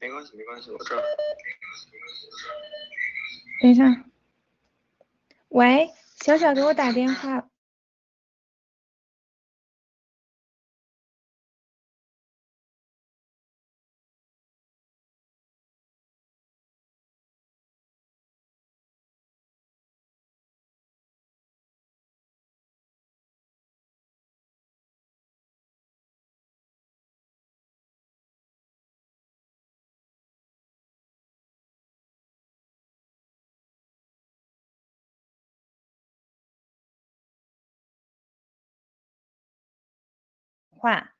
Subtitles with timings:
[0.00, 1.02] 没关系，没关系，我这儿。
[3.60, 3.84] 等一下，
[5.50, 5.90] 喂，
[6.22, 7.49] 小小给我打电话。
[40.80, 41.12] 话，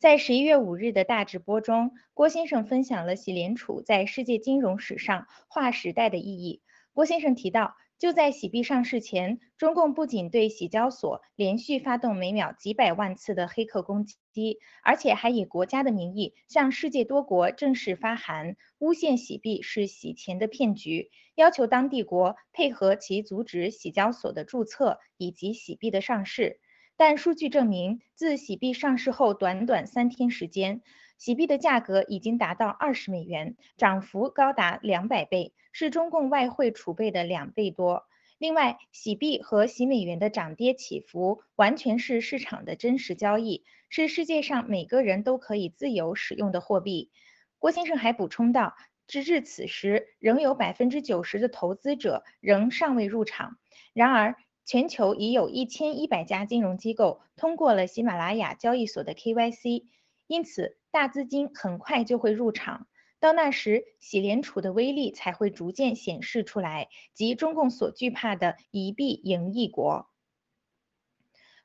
[0.00, 6.60] 在十一月五日的大直播中，郭先生分享了洗联储在世界金融史上划时代的意义。
[6.92, 26.58] 郭先生提到，就在洗币上市前，中共不仅对洗交所连续发动每秒几百万次的黑客攻击，而且还以国家的名义向世界多国正式发函，诬陷洗币是洗钱的骗局，要求当地国配合其阻止洗交所的注册以及洗币的上市。
[26.98, 30.80] 但数据证明，自洗币上市后短短三天时间，
[31.18, 38.06] 洗币的价格已经达到二十美元，涨幅高达两百倍，是中共外汇储备的两倍多。
[38.38, 47.10] 另外，洗币和洗美元的涨跌起伏完全是市场的真实交易，是世界上每个人都可以自由使用的货币。
[47.58, 48.74] 郭先生还补充道，
[49.06, 53.58] 直至此时，仍有百分之九十的投资者仍尚未入场。
[53.94, 59.84] 然而，全球已有一千一百家金融机构通过了喜马拉雅交易所的 KYC，
[60.26, 62.88] 因此大资金很快就会入场。
[63.20, 70.10] 到那时，洗联储的威力才会逐渐显示出来，即中共所惧怕的一币赢一国。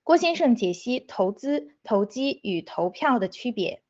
[0.03, 3.81] 郭先生解析投资、投机与投票的区别。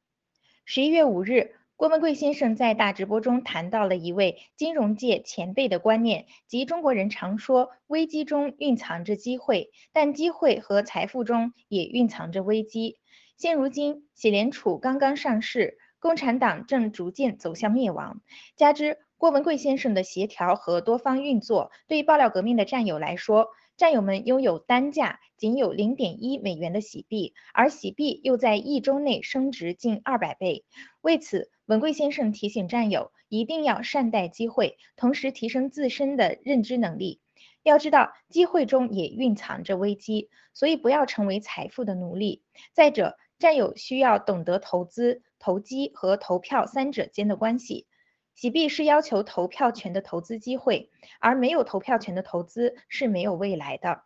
[0.63, 1.55] 十一月五日。
[1.81, 12.99] 郭文贵先生在大直播中谈到了一位金融界前辈的观念，即中国人常说危机中蕴藏着机会，但机会和财富中也蕴藏着危机。
[13.35, 18.21] 现如今，喜联储刚刚上市，共产党正逐渐走向灭亡，
[18.55, 23.47] 加之郭文贵先生的协调和多方运作，对爆料革命的战友来说，
[23.81, 30.65] 战友们拥有单价仅有零点一美元的洗币，而洗币又在一周内升值近二百倍，
[31.01, 31.49] 为此。
[31.65, 37.21] 文贵先生提醒战友一定要善待机会，同时提升自身的认知能力。
[37.63, 42.43] 要知道，机会中也蕴藏着危机，所以不要成为财富的奴隶。
[42.73, 47.87] 再者，战友需要懂得投资、投机和投票三者间的关系。
[48.33, 50.89] 洗币是要求投票权的投资机会，
[51.19, 54.03] 而没有投票权的投资是没有未来的。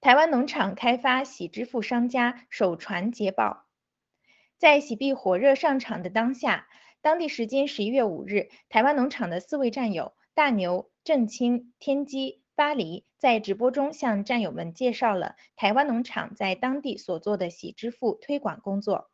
[0.00, 3.64] 台湾农场开发洗支付商家首传捷报。
[4.58, 6.68] 在洗币火热上场的当下，
[7.02, 19.10] 当地时间十一月五日，台湾农场的四位战友大牛、郑清、天机、巴黎在直播中向战友们介绍了台湾农场在当地所做的洗支付推广工作。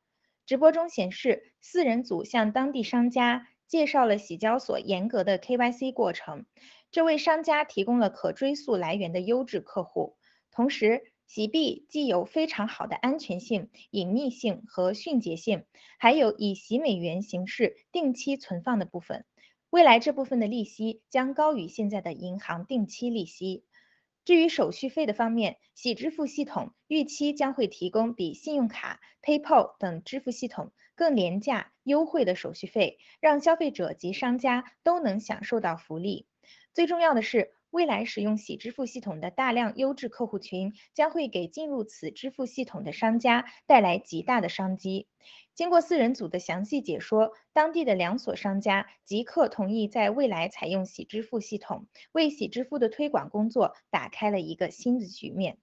[0.46, 6.46] 直播中显示，四人组向当地商家介绍了洗交所严格的 KYC 过程，
[6.90, 10.16] 这为商家提供了可追溯来源的优质客户，
[10.50, 11.12] 同时。
[11.26, 15.64] 洗币既有非常好的安全性、隐秘性和迅捷性，
[15.96, 19.24] 还有以洗美元形式定期存放的部分。
[19.70, 23.62] 未来这部分的利息将高于现在的银行定期利息。
[24.24, 36.26] 至于手续费的方面，洗支付系统预期将会提供比信用卡、PayPal 等支付系统更廉价、优惠的手续费，让消费者及商家都能享受到福利。
[36.74, 37.54] 最重要的是。
[37.70, 45.06] 未来使用喜支付系统的大量优质客户群，将会给进入此支付系统的商家带来极大的商机。
[45.54, 55.58] 经过四人组的详细解说，当地的两所商家即刻同意在未来采用喜支付系统，为喜支付的推广工作打开了一个新的局面。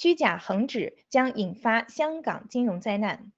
[0.00, 3.32] 虚假恒指将引发香港金融灾难。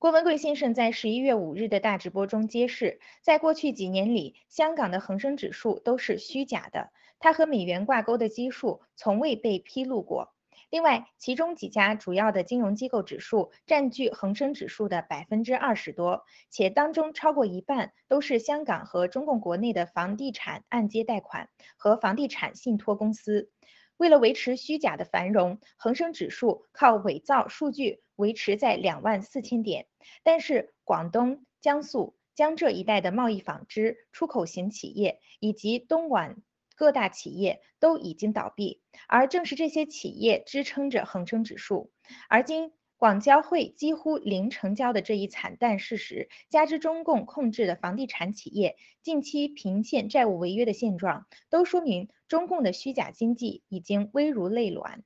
[0.00, 10.34] 郭文贵先生在十一月五日的大直播中揭示，在过去几年里，香港的恒生指数都是虚假的，它和美元挂钩的基数从未被披露过。
[10.68, 23.52] 另外，其中几家主要的金融机构指数占据恒生指数的百分之二十多，且当中超过一半都是香港和中共国内的房地产按揭贷款和房地产信托公司。
[23.98, 29.86] 为了维持虚假的繁荣，恒生指数靠伪造数据维持在两万四千点。
[30.22, 36.42] 但是，广东、江苏、江浙一带的贸易纺织、出口型企业以及东莞
[36.76, 41.92] 各大企业都已经倒闭，而正是这些企业支撑着恒生指数。
[42.28, 55.04] 而今，广交会几乎零成交的这一惨淡事实，加之中共控制的房地产企业近期频现债务违约的现状，都说明中共的虚假经济已经危如累卵。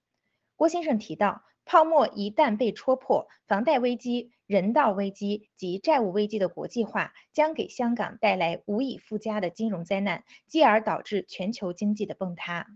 [0.56, 12.68] 郭先生提到，泡沫一旦被戳破，房贷危机、人道危机及债务危机的国际化将给香港带来无以复加的金融灾难，继而导致全球经济的崩塌。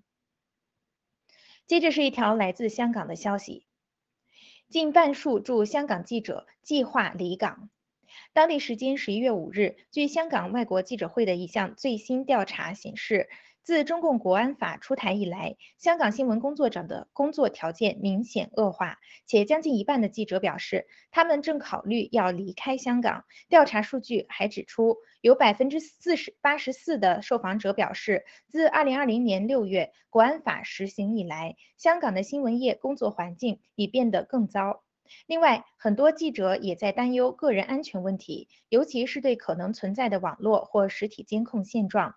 [1.66, 3.64] 接着是一条来自香港的消息。
[4.68, 7.70] 近半数驻香港记者计划离港。
[8.32, 13.28] 当地时间十一月五日，据香港外国记者会的一项最新调查显示。
[13.66, 23.24] 自中共国安法出台以来，香港新闻工作者的工作条件明显恶化，且将近一半的记者表示，他们正考虑要离开香港。
[23.48, 34.84] 调查数据还指出，有百分之四十八十四的受访者表示，自二零二零年六月国安法实行以来，香港的新闻业工作环境已变得更糟。
[35.26, 42.14] 另外，很多记者也在担忧个人安全问题，尤其是对可能存在的网络或实体监控现状。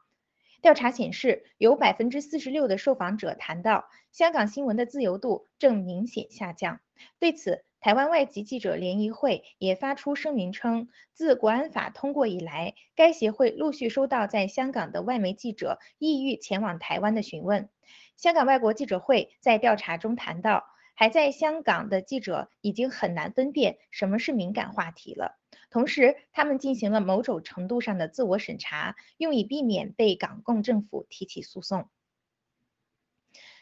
[0.62, 6.82] 调查显示，有百分之四十六的受访者谈到，香港新闻的自由度正明显下降。
[7.18, 17.70] 对此，台湾外籍记者联谊会也发出声明称，自国安法通过以来，该协会陆续收到在香港的外媒记者意欲前往台湾的询问。
[18.18, 25.39] 香港外国记者会在调查中谈到，还在香港的记者已经很难分辨什么是敏感话题了。
[25.72, 31.90] 同时，他们进行了某种程度上的自我审查，用以避免被港共政府提起诉讼。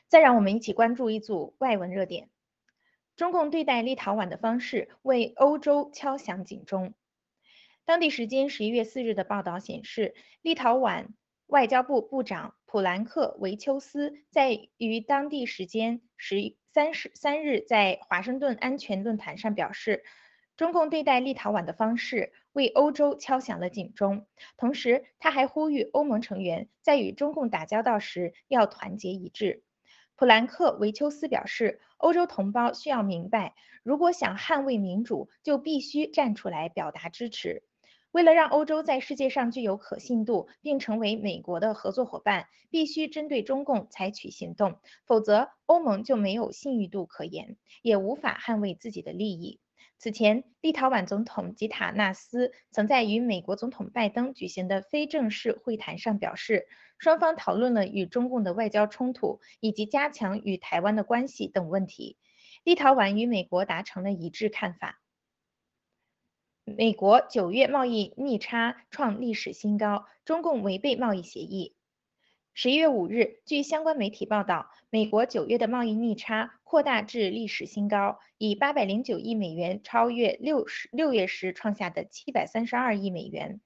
[0.08, 2.30] 再让我们一起关注一组外文热点：
[3.18, 6.94] 中共对待立陶宛的方式为欧洲敲响警钟。
[7.84, 11.08] 当地时间十一月四日的报道显示，立陶宛
[11.48, 20.06] 外交部部长普兰克维丘斯在于当地时间十三十三日在华盛顿安全论坛上表示。
[20.58, 24.26] 中共对待立陶宛的方式为欧洲敲响了警钟，
[24.58, 29.64] 同时他还呼吁欧盟成员在与中共打交道时要团结一致。
[30.16, 37.62] 普兰克维丘斯表示，欧洲同胞需要明白，如果想捍卫民主，就必须站出来表达支持。
[38.10, 49.60] 为了让欧洲在世界上具有可信度，并成为美国的合作伙伴，必须针对中共采取行动，否则欧盟就没有信誉度可言，也无法捍卫自己的利益。
[50.00, 56.68] 此前，立陶宛总统吉塔纳斯曾在与美国总统拜登举行的非正式会谈上表示，
[57.00, 62.18] 双方讨论了与中共的外交冲突以及加强与台湾的关系等问题。
[62.64, 65.02] 立陶宛与美国达成了一致看法。
[66.64, 71.76] 美国九月贸易逆差创历史新高，中共违背贸易协议。
[72.54, 83.62] 十一月五日，据相关媒体报道，美国九月的贸易逆差扩大至历史新高，以八百零九亿美元超越六十六月时创下的七百三十二亿美元。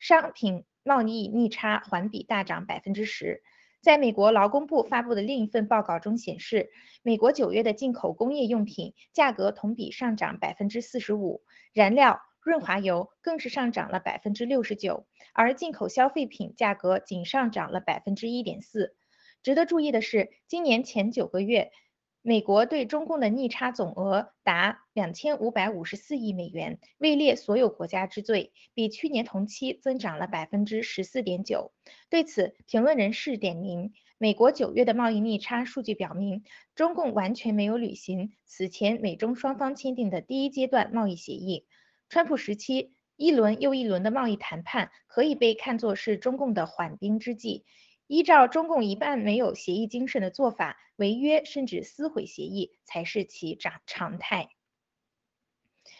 [0.00, 3.44] 商品贸易逆差环比大涨百分之十。
[3.80, 6.70] 在美国劳工部发布的另一份报告中显示，
[7.04, 11.42] 美国九月的进口工业用品价格同比上涨百分之四十五，
[11.72, 12.20] 燃料。
[12.42, 18.96] 润滑油更是上涨了百分之六十九，而进口消费品价格仅上涨了百分之一点四。
[19.42, 21.70] 值得注意的是，今年前九个月，
[22.22, 31.72] 美国对中共的逆差总额达两千五百五十四亿美元，位列所有国家之最，比去年同期增长了百分之十四点九。
[32.10, 41.64] 对此，评论人士点名，美国九月的贸易逆差数据表明，中共完全没有履行此前美中双方签订的第一阶段贸易协议。
[42.10, 47.64] 川普时期一轮又一轮的贸易谈判可以被看作是中共的缓兵之计。
[48.10, 54.48] 依照中共一半没有协议精神的做法，违约甚至撕毁协议才是其常常态。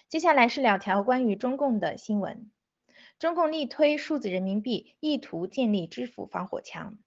[0.09, 2.51] 接下来是两条关于中共的新闻：
[3.21, 6.99] 中共力推数字人民币，意图建立支付防火墙。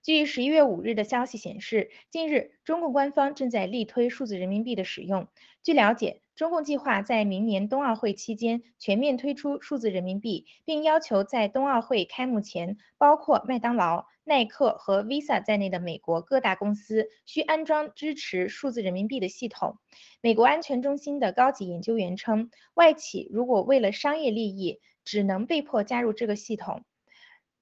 [0.00, 5.26] 据十一月五日的消息显示，近日中共官方正在力推数字人民币的使用。
[5.64, 19.78] 据了解，中共计划在明年冬奥会期间全面推出数字人民币，并要求在冬奥会开幕前，包括麦当劳、耐克和 Visa 在内的美国各大公司需安装支持数字人民币的系统。
[20.20, 26.84] 美国安全中心的高级研究员称，外企如果为了商业利益，只能被迫加入这个系统。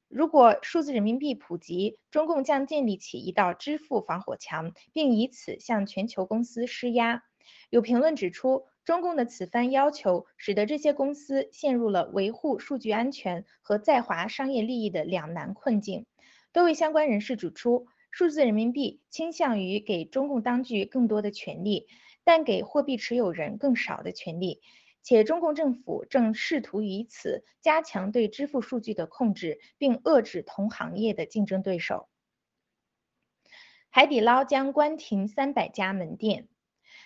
[0.08, 7.22] 如果数字人民币普及，中共将建立起一道支付防火墙，并以此向全球公司施压。
[7.70, 16.06] 有评论指出，中共的此番要求使得这些公司陷入了维护数据安全和在华商业利益的两难困境。
[16.52, 21.88] 多位相关人士指出，数字人民币倾向于给中共当局更多的权利，
[22.22, 24.60] 但给货币持有人更少的权利，
[25.02, 32.08] 且中共政府正试图以此加强对支付数据的控制，并遏制同行业的竞争对手。
[33.90, 36.48] 海底捞将关停三百家门店。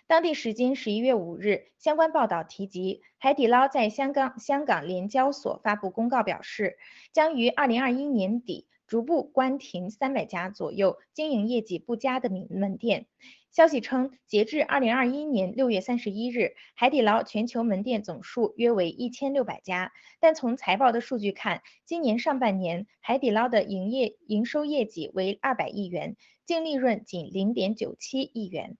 [0.08, 6.78] 当地时间十一月五日，相关报道提及，海底捞在香港香港联交所发布公告表示，
[7.12, 13.04] 将于二零二一年底逐步关停三百家左右经营业绩不佳的门门店。
[13.50, 19.92] 消息称，截至二零二一年六月三十一日，海底捞全球门店总数约为一千六百家。
[20.20, 28.78] 但从财报的数据看，今年上半年海底捞的营业营收业绩为二百亿元，净利润仅零点九七亿元。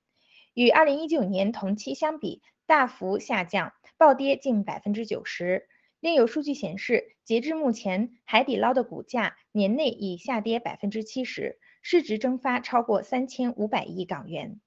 [0.59, 5.69] 与二零一九年同期相比，大幅下降，暴跌近百分之九十。
[6.01, 14.61] 另有数据显示，截至目前，海底捞的股价年内已下跌百分之七十，市值蒸发超过三千五百亿港元。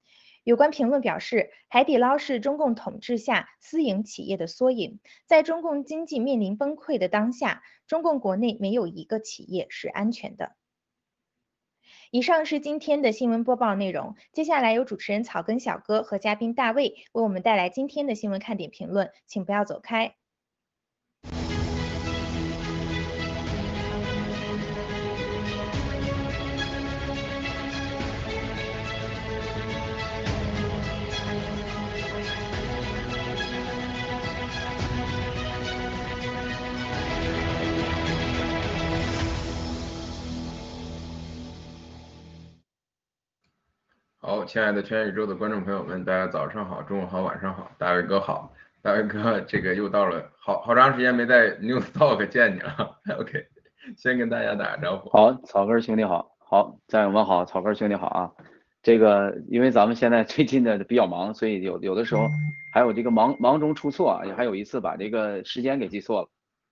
[0.46, 5.02] 有关评论表示，海底捞是中共统治下私营企业的缩影。
[5.26, 10.56] 在中共经济面临崩溃的当下，中共国内没有一个企业是安全的。
[12.14, 14.16] 以上是今天的新闻播报内容。
[14.34, 20.14] 接下来由主持人草根小哥和嘉宾大卫为我们带来今天的新闻看点评论，请不要走开。
[44.52, 53.46] 亲爱的全宇宙的观众朋友们，大家早上好，中午好，晚上好，大卫哥好，大卫哥，这个又到了，好好长时间没在 News Talk 见你了，OK，
[53.96, 55.10] 先跟大家打个招呼。
[55.10, 58.32] 好，草根兄弟好，好，战友们好，草根兄弟好啊，
[58.84, 62.28] 这个因为咱们现在最近的比较忙，所以有有的时候
[62.74, 66.28] 还有这个忙忙中出错，也还有一次把这个时间给记错了，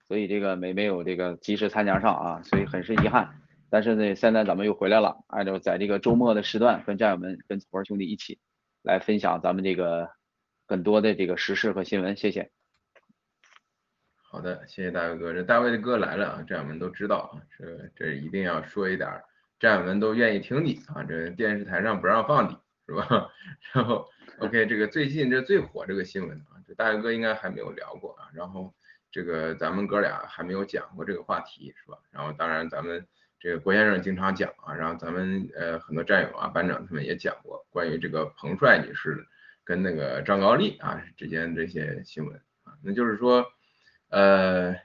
[0.06, 3.39] 所以这个没没有这个及时参加上啊，所以很是遗憾。
[3.70, 8.40] 但是呢，现在咱们又回来了，按照在这个周末的时段，跟战友们、跟草根兄弟一起
[8.82, 10.10] 来分享咱们这个
[10.66, 12.50] 很多的这个时事和新闻，谢谢。
[14.16, 19.08] 好的，谢谢大卫哥，这大卫的哥来了啊，战友们都知道啊，这这一定要说一点，
[19.60, 22.56] 战友们都愿意听你啊，这电视台上不让放你
[22.86, 23.30] 是吧？
[23.72, 24.08] 然后
[24.40, 28.74] OK，这个最近这最火这个新闻啊，这大卫哥应该还没有聊过啊，然后
[29.12, 31.98] 这个咱们哥俩还没有讲过这个话题是吧？
[32.10, 33.06] 然后当然咱们。
[33.40, 39.26] 这个郭先生经常讲啊，然后咱们呃很多战友啊、班长他们也讲过关于这个彭帅女士
[39.64, 43.42] 跟那个张高丽啊之间这些新闻啊，那就是说，
[44.10, 44.76] 呃，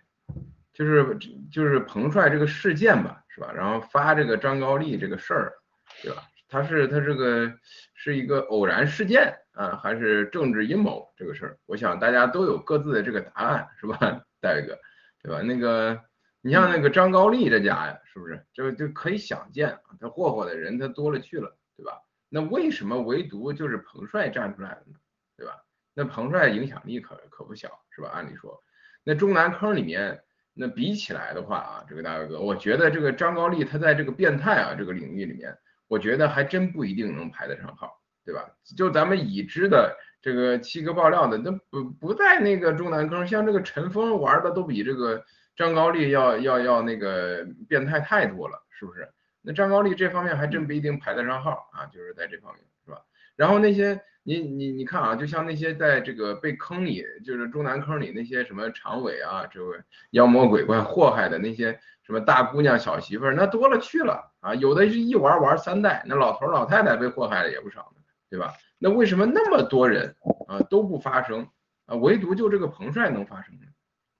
[0.71, 1.17] 就是
[1.51, 3.51] 就是彭帅这个事件吧，是吧？
[3.53, 5.53] 然后发这个张高丽这个事儿，
[6.01, 6.23] 对吧？
[6.47, 7.53] 他是他这个
[7.93, 11.57] 是一个偶然事件啊，还是政治阴谋这个事儿？
[11.65, 14.23] 我想大家都有各自的这个答案，是吧？
[14.39, 14.79] 戴哥，
[15.21, 15.41] 对吧？
[15.41, 15.99] 那个。
[16.45, 19.97] 你像那个张高丽这家呀，是不是就就可以想见啊？
[19.99, 21.99] 他霍霍的人他多了去了，对吧？
[22.29, 24.93] 那为什么唯独就是彭帅站出来了呢？
[25.35, 25.53] 对吧？
[25.95, 28.11] 那彭帅影响力可可不小，是吧？
[28.13, 28.61] 按理说，
[29.03, 30.21] 那中南坑里面
[30.53, 35.51] 那比起来的话啊，这个大哥，我觉得这个张高丽他在这个变态啊这个领域里面，
[35.87, 37.91] 我觉得还真不一定能排得上号，
[38.23, 38.47] 对吧？
[38.77, 45.25] 就咱们已知的这个七哥爆料的，那不不在那个中南坑，像这个陈峰玩的都比这个。
[45.55, 49.07] 张高丽要要要那个变态太多了，是不是？
[49.41, 52.99] 那张高丽这方面还真不一定排得上号啊，就是在这方面，是吧？
[53.35, 59.73] 然后那些你你你看啊，就像那些在这个被坑里，就是中南坑里那些什么常委啊，这个
[60.11, 68.53] 妖魔鬼怪祸害的那些什么大姑娘小媳妇儿，那多了去了啊，有的是一玩玩三代，那老头老太太被祸害的也不少呢，对吧？
[68.79, 70.15] 那为什么那么多人
[70.47, 71.47] 啊都不发声
[71.85, 73.61] 啊，唯独就这个彭帅能发声呢？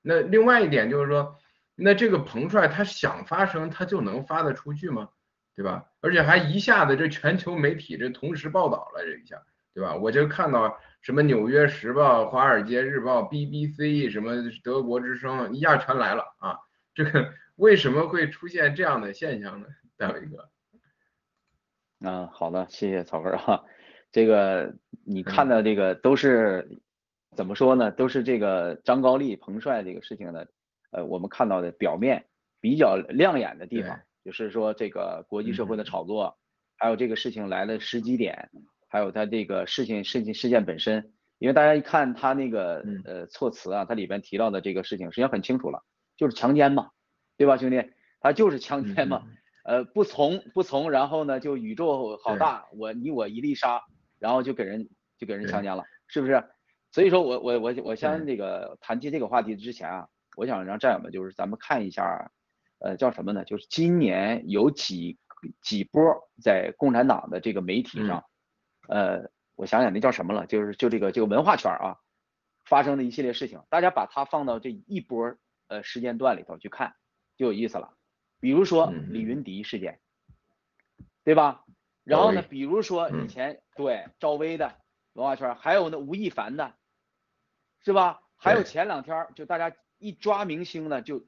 [0.07, 1.35] 那另外一点就是说，
[1.73, 5.09] 那这个彭帅他想发声，他就能发得出去吗？
[5.55, 5.83] 对吧？
[5.99, 9.41] 而且还一下子这全球媒体这同时报道了这一下，
[9.73, 9.95] 对吧？
[9.95, 16.59] 我就看到什么《纽约时报》《华尔街日报》BBC 什么德国之声一下全来了啊！
[16.93, 19.67] 这个为什么会出现这样的现象呢？
[19.97, 20.49] 大伟哥。
[22.01, 23.63] 嗯，好的，谢谢草根哈。
[24.11, 26.79] 这个你看到这个都是。
[27.35, 27.91] 怎么说呢？
[27.91, 30.47] 都是这个张高丽、彭帅这个事情的，
[30.91, 32.25] 呃，我们看到的表面
[32.61, 36.37] 比较亮眼的地方，就是说这个国际社会的炒作，
[36.77, 38.49] 还有这个事情来的时机点，
[38.87, 41.11] 还有他这个事情事情事件本身。
[41.37, 45.83] 因为大家一看他那个呃措辞啊，他里边提到的这个事情实际上很清楚了，
[46.17, 46.89] 就是强奸嘛，
[47.37, 47.83] 对吧，兄弟？
[48.21, 49.23] 他就是强奸嘛，
[49.65, 53.83] 呃，不从不从，然后呢就宇宙好大，我你我一粒沙，
[54.19, 54.89] 然后就给人。
[55.17, 56.43] 就给人强奸了，是不是？
[56.95, 62.31] 所以说我我我我先这个谈及这个话题之前啊，我想让战友们就是咱们看一下，
[62.79, 63.43] 呃，叫什么呢？
[63.43, 65.19] 就是今年有几
[65.61, 66.01] 几波
[66.41, 68.23] 在共产党的这个媒体上，
[68.87, 71.97] 呃，我想想那叫什么了，就是就这个这个文化圈啊
[72.63, 75.35] 发生的一系列事情，大家把它放到这一波
[75.67, 76.95] 呃时间段里头去看，
[77.35, 77.93] 就有意思了。
[78.39, 79.99] 比如说嗯李云迪事件，
[81.25, 81.65] 对吧？
[82.05, 84.77] 然后呢，比如说以嗯前对赵薇的
[85.11, 86.73] 文化圈，还有呢吴亦凡的，
[87.85, 88.19] 是吧？
[88.35, 91.23] 还有前两天就大家一抓明星呢，就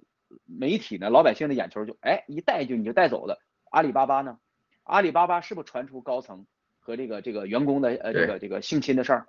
[0.45, 3.39] 媒体呢，老百姓的眼球就哎一带就你就带走的。
[3.69, 4.39] 阿里巴巴呢？
[4.83, 6.47] 阿里巴巴是不是传出高层
[6.79, 9.27] 和这个这个员工的呃这个这个性侵的事儿？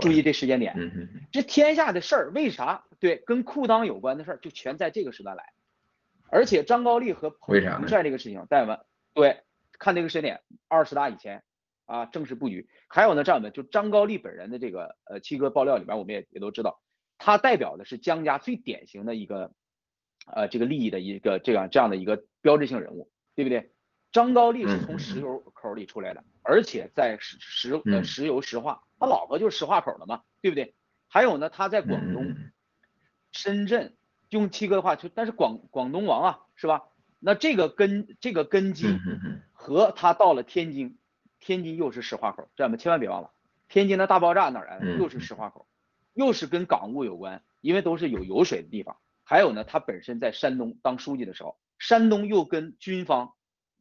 [0.00, 0.74] 注意这时间点，
[1.30, 5.52] 这天下的事儿为啥对跟裤裆有关的事儿就全在这个时段来？
[6.30, 8.80] 而且张高丽和彭帅这个事情，战友们
[9.14, 9.42] 对
[9.78, 11.42] 看这个时间点，二十大以前
[11.92, 12.68] 啊正式布局。
[12.88, 16.80] 还有呢，战友们就张高丽本人的这个呃七哥爆料里边，我们也也都知道，
[17.18, 19.52] 他代表的是江家最典型的一个
[20.26, 23.72] 呃这个利益的一个这样这样的一个标志性人物，对不对？
[24.12, 30.74] 张高丽是从石油口里出来的，而且在石石呃嗯石油石化，他老婆就是石化口的嘛，对不对？
[31.08, 32.34] 还有呢，他在广东。
[33.34, 33.96] 深圳
[34.28, 36.82] 用七哥的话就，但是广广东王啊，是吧？
[37.18, 38.84] 那这个根这个根基
[39.54, 40.98] 和他到了天津，
[41.42, 43.32] 天津又是石化口，这样们千万别忘了，
[43.68, 44.86] 天津的大爆炸哪儿来的？
[44.86, 45.66] 嗯又是石化口，
[46.14, 48.96] 又是跟港务有关，因为都是有油水的地方。
[49.24, 53.34] 还有呢，他本身在山东当书记的时候，山东又跟军方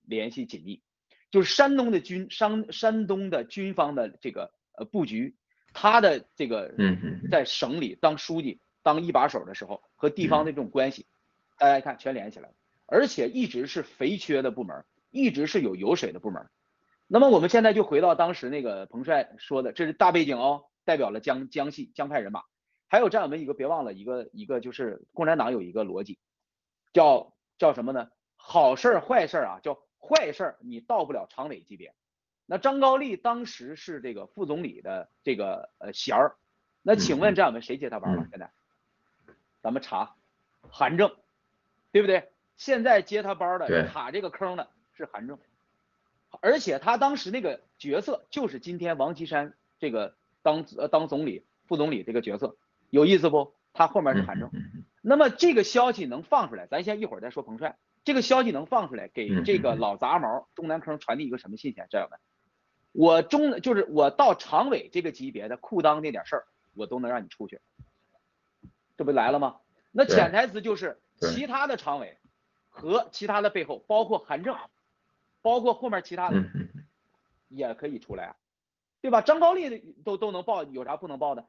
[0.03, 0.81] 联系紧密，
[1.29, 5.35] 就是山东的军山山东的军方的这个呃布局，
[5.71, 6.73] 他的这个
[7.29, 11.05] 在省里当书记、当一把手的时候，和地方的这种关系，
[11.57, 12.55] 大家一看全连起来了，
[12.87, 16.49] 而且一直是肥缺的部门，一直是有油水的部门。
[17.13, 22.43] 那么我们现在就回到当时那个彭帅说的，这是大背景哦，代表了江江系江派人马。
[22.87, 26.19] 还有战友们一个别忘了一个一个就是共产党有一个逻辑，
[26.93, 28.09] 叫叫什么呢？
[28.37, 31.93] 好事儿坏事儿啊，叫坏事儿你到不了常委级别。
[32.45, 36.37] 那张高丽当时是这个副总理的这个呃衔儿，
[36.81, 38.27] 那请问战友们谁接他班了嗯？
[38.31, 38.49] 现在
[39.61, 40.15] 咱们查，
[40.69, 41.13] 韩正，
[41.91, 42.31] 对不对？
[42.55, 45.37] 现在接他班的卡这个坑的是韩正，
[46.39, 52.55] 而且他当时那个角色就是今天王岐山这个当呃当总理、副总理这个角色，
[52.89, 53.53] 有意思不？
[53.73, 54.49] 他后面是韩正。
[55.01, 57.77] 那么这个消息能放出来，咱先一会儿再说彭帅。
[58.03, 61.87] 这个消息能放出来，给嗯这个老杂毛中南坑传递一个什么信息啊？
[61.89, 62.19] 战友们，
[62.91, 67.61] 我中就是我到常委这个级别的裤裆那点事儿，我都能让你出去，
[68.97, 69.57] 这不来了吗？
[69.91, 72.17] 那潜台词就是其他的常委
[72.69, 74.55] 和其他的背后，包括韩正，
[75.41, 76.43] 包括后面其他的
[77.47, 78.35] 也可以出来啊，
[79.01, 79.21] 对吧？
[79.21, 81.45] 张高丽的都都能报，有啥不能报的？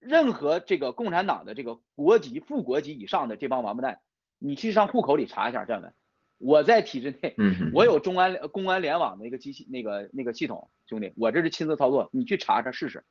[0.00, 4.00] 任何这个共产党的这个国籍、副国籍以上的这帮王八蛋，
[4.38, 5.94] 你去上户口里查一下，战友们，
[6.38, 7.36] 我在体制内，
[7.72, 13.04] 我有中安公安联网的一个机器那个那个系统，兄弟，我这是亲自操作，你去查查试试，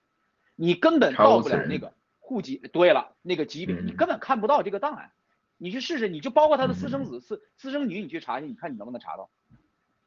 [0.55, 2.57] 你根本到不了那个户籍。
[2.57, 3.95] 对了，那个级别你嗯。
[3.95, 5.13] 根本看不到这个档案，
[5.57, 9.29] 你去试试，你就包括他的私生嗯子、私私生女，你去查去，你看你能不能查到，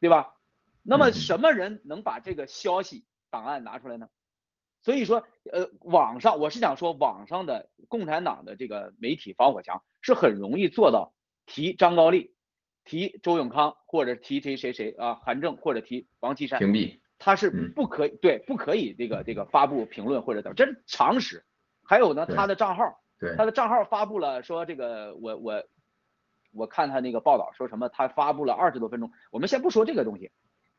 [0.01, 0.35] 对吧？
[0.83, 4.09] 那么嗯什么人能把这个消息档案拿出来呢？
[4.81, 11.13] 所以说，呃，网上我是想说，网上的共产党的这个媒体防火墙是很容易做到
[11.47, 12.33] 提张高丽、
[12.85, 21.45] 提周永康或者提谁谁谁啊，韩正或者提王岐山，屏蔽，他是嗯不可以对不可以这个这个发布评论或者等，这是常识。
[21.85, 25.65] 还有呢，他的账号，对他的账号发布了说这个我我
[26.53, 29.13] 我看他那个报道说什么，他发布了二十多分钟。
[29.31, 30.31] 我们先不说这个东西，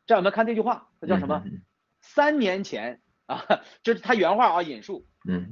[0.06, 1.42] 这样我们看这句话，它叫什么？
[1.46, 1.62] 嗯
[2.02, 3.44] 三年前啊，
[3.84, 5.06] 这是他原话啊，引述。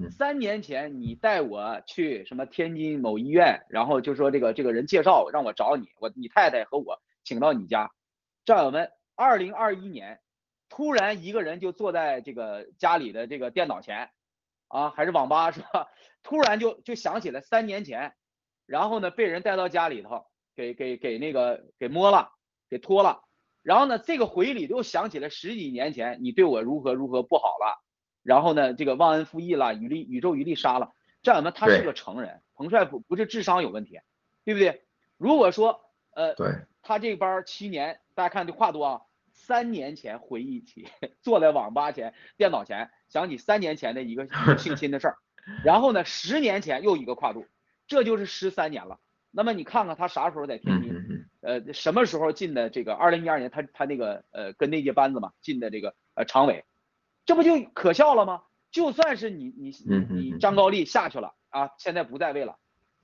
[0.10, 7.92] 三年前你带我去什么天津某医院，然后就说这个这个人介绍让我找你，我你太太和我请到你家。
[8.46, 10.22] 战友们，二零二一年，
[10.70, 14.10] 突然一个人就坐在这个家里的这个电脑前，
[14.70, 15.90] 啊，还是网吧是吧？
[16.24, 18.14] 突然就就想起来三年前，
[18.68, 22.34] 然后呢被人带到家里头，给给给那个给摸了，
[22.70, 23.24] 给脱了。
[23.64, 27.82] 然后呢，这个回忆里又想起了十几年前你对我如何如何不好了，
[28.24, 34.00] 然后呢，这个忘恩负义了，宇力宇宙余力杀了，这样呢他是个成人，彭帅不不是智商有问题，
[34.46, 34.86] 对不对？
[35.18, 36.48] 如果说呃对，
[36.82, 39.02] 他这班儿七年，大家看这跨度啊，
[39.34, 40.88] 三年前回忆起
[41.22, 44.28] 坐在网吧前电脑前想起三年前的一个
[44.58, 45.18] 性侵的事儿，
[45.66, 47.46] 然后呢，十年前又一个跨度，
[47.88, 49.00] 这就是十三年了。
[49.32, 51.26] 那么你看看他啥时候在天津？
[51.42, 52.94] 呃，什么时候进的这个？
[52.94, 56.66] 二零一二年他他那个呃跟那届班子嘛进的这个呃常委，
[57.26, 58.44] 这不就可笑了吗？
[58.70, 62.58] 就算是你你你你张高丽下去了啊，现在不在位了，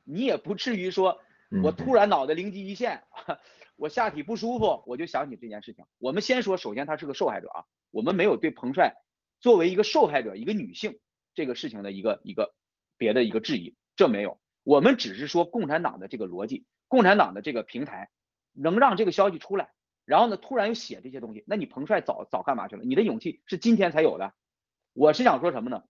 [0.04, 1.22] 你也不至于说
[1.64, 3.04] 我突然脑袋灵机一现，
[3.78, 5.86] 我下体不舒服，我就想起这件事情。
[6.00, 8.96] 我们先说，首先他是个受害者啊，我们没有对彭帅
[9.40, 11.00] 作为一个受害者一个女性
[11.34, 12.54] 这个事情的一个一个
[12.98, 18.10] 别的一个质疑，这没有，我们只是说共产党的这个逻辑，共产党的这个平台
[18.54, 19.72] 能让这个消息出来。
[20.06, 22.84] 然后呢，突然又写这些东西，那你彭帅早早干嘛去了？
[22.84, 24.34] 你的勇气是今天才有的。
[24.94, 25.84] 我是想说什么呢？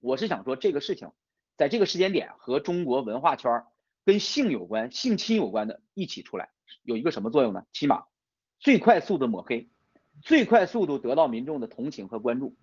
[0.00, 1.10] 我是想说这个事情，
[1.56, 3.64] 在这个时间点和中国文化圈
[4.04, 6.50] 跟性有关、性侵有关的一起出来，
[6.82, 7.64] 有一个什么作用呢？
[7.72, 8.04] 起码
[8.60, 9.68] 最快速度抹黑，
[10.22, 12.56] 最快速度得到民众的同情和关注。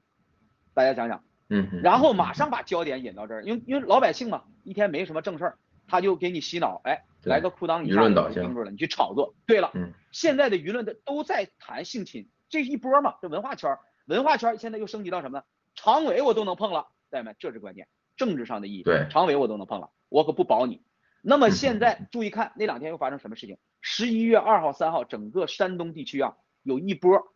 [0.73, 5.57] 大家想想，嗯，然后马上把焦点引到这儿，因为因为老百姓嘛，一天没什么正事儿，
[5.87, 7.03] 他就给你洗脑，哎。
[7.23, 9.35] 来个裤裆一下就盯住了，你去炒作。
[9.45, 9.73] 对了，
[10.13, 15.43] 现在的舆论的都在谈性侵，这一波嘛，这文化圈，文化圈现在又升级到什么呢？
[15.75, 18.83] 常委我都能碰了，家人们，这是关键，政治上的意义。
[18.83, 20.81] 对，常委我都能碰了，我可不保你。
[21.21, 23.57] 那么现在注意看，那两天又发生什么事情？
[23.81, 27.33] 十一月二号、三号，整个山东地区啊，有一波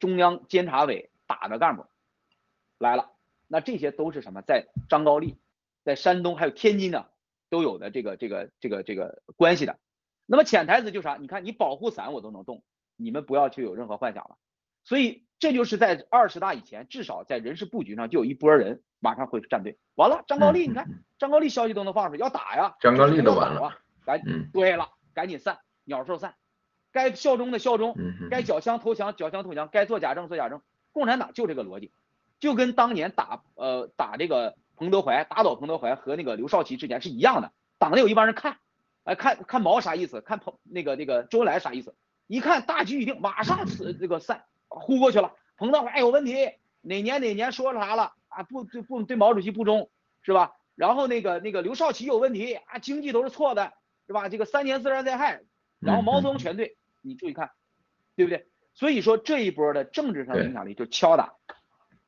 [0.00, 1.86] 中央监察委打的干部
[2.76, 3.11] 来了，
[3.52, 4.40] 那这些都是什么？
[4.40, 5.36] 在张高丽，
[5.84, 7.06] 在山东还有天津呢。
[7.52, 9.78] 都有的这个这个这个这个关系的，
[10.24, 11.18] 那么潜台词就是啥？
[11.20, 12.64] 你看你保护伞我都能动，
[12.96, 14.38] 你们不要去有任何幻想了。
[14.84, 19.78] 所以这就是在二十大以前，至少在人事布局上就有一波人马上会站队。
[19.96, 26.36] 完了，张高丽，你看张高丽消息都能放出，要打呀，张高丽都完了，赶紧，对了，赶紧散，鸟兽散，
[26.90, 27.94] 该效忠的效忠，
[28.30, 30.62] 该缴枪投降缴枪投降，该做假证做假证。
[30.92, 31.92] 共产党就这个逻辑，
[32.42, 34.56] 就跟当年打呃打这个。
[34.74, 38.56] 彭德怀打倒彭德怀和那个刘少奇之前是一样的，党内有一帮人看，
[39.04, 41.94] 哎看看毛啥意思，看彭那个那个周恩来啥意思，
[42.26, 45.34] 一看大局已定，马上是这个散呼过去了。
[45.56, 46.50] 彭德怀有问题，
[46.80, 48.42] 哪年哪年说啥了啊？
[48.42, 49.88] 不对不对毛主席不忠
[50.22, 50.56] 是吧？
[50.74, 53.72] 然后那个那个刘少奇有问题啊，经济都是错的
[54.08, 54.28] 是吧？
[54.28, 55.42] 这个三年自然灾害，
[55.78, 57.52] 然后毛泽东全对，你注意看，
[58.16, 58.48] 对不对？
[58.74, 61.34] 所以说这一波的政治上的影响力就敲打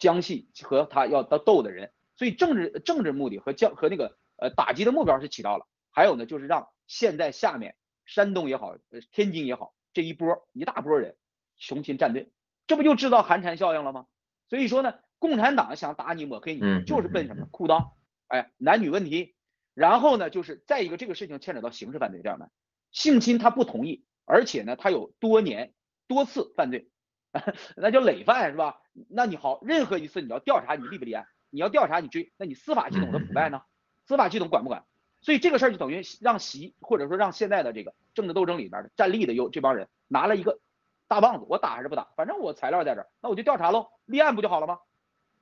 [0.05, 1.91] 江西和他要斗的人。
[2.17, 11.17] 所以政治政治目的和将和那个呃打击的目标是起到了，还有呢就是让现在下面山东也好，呃天津也好，这一波一大波人
[11.57, 12.31] 雄心站队，
[12.69, 14.07] 这不就制造寒蝉效应了吗？
[14.49, 17.91] 所以说呢，共产党想打你抹黑你，就是奔什么裤裆，
[18.29, 19.35] 哎男女问题，
[19.75, 22.49] 然后呢就是再一个这个事情牵扯到刑事犯罪这样的，
[22.93, 25.75] 性侵他不同意，而且呢他有多年
[26.07, 26.91] 多次犯罪，
[27.77, 28.81] 那叫累犯是吧？
[29.09, 31.27] 那你好，任何一次你要调查你立不立案？
[31.51, 33.63] 你要调查你追，那你司法系统的腐败呢？
[34.07, 34.85] 司法系统管不管？
[35.21, 40.61] 所以这个事儿就等于让习或者说让现在的这个政治斗争里边的站立的有这帮人拿了一个
[41.09, 42.09] 大棒子，我打还是不打？
[42.17, 44.81] 反正我材料在这儿，那我就调查喽，立案不就好了吗？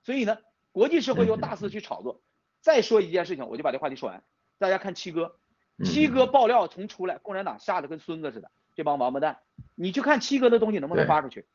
[0.05, 0.39] 所以呢，
[0.71, 2.21] 国际社会又大肆去炒作。
[2.61, 4.23] 再说一件事情，我就把这话题说完。
[4.59, 5.37] 大家看七哥，
[5.85, 9.39] 七哥爆料从出来，共产党吓得跟孙子似的，这帮王八蛋，
[9.75, 11.47] 你去看七哥的东西能不能发出去？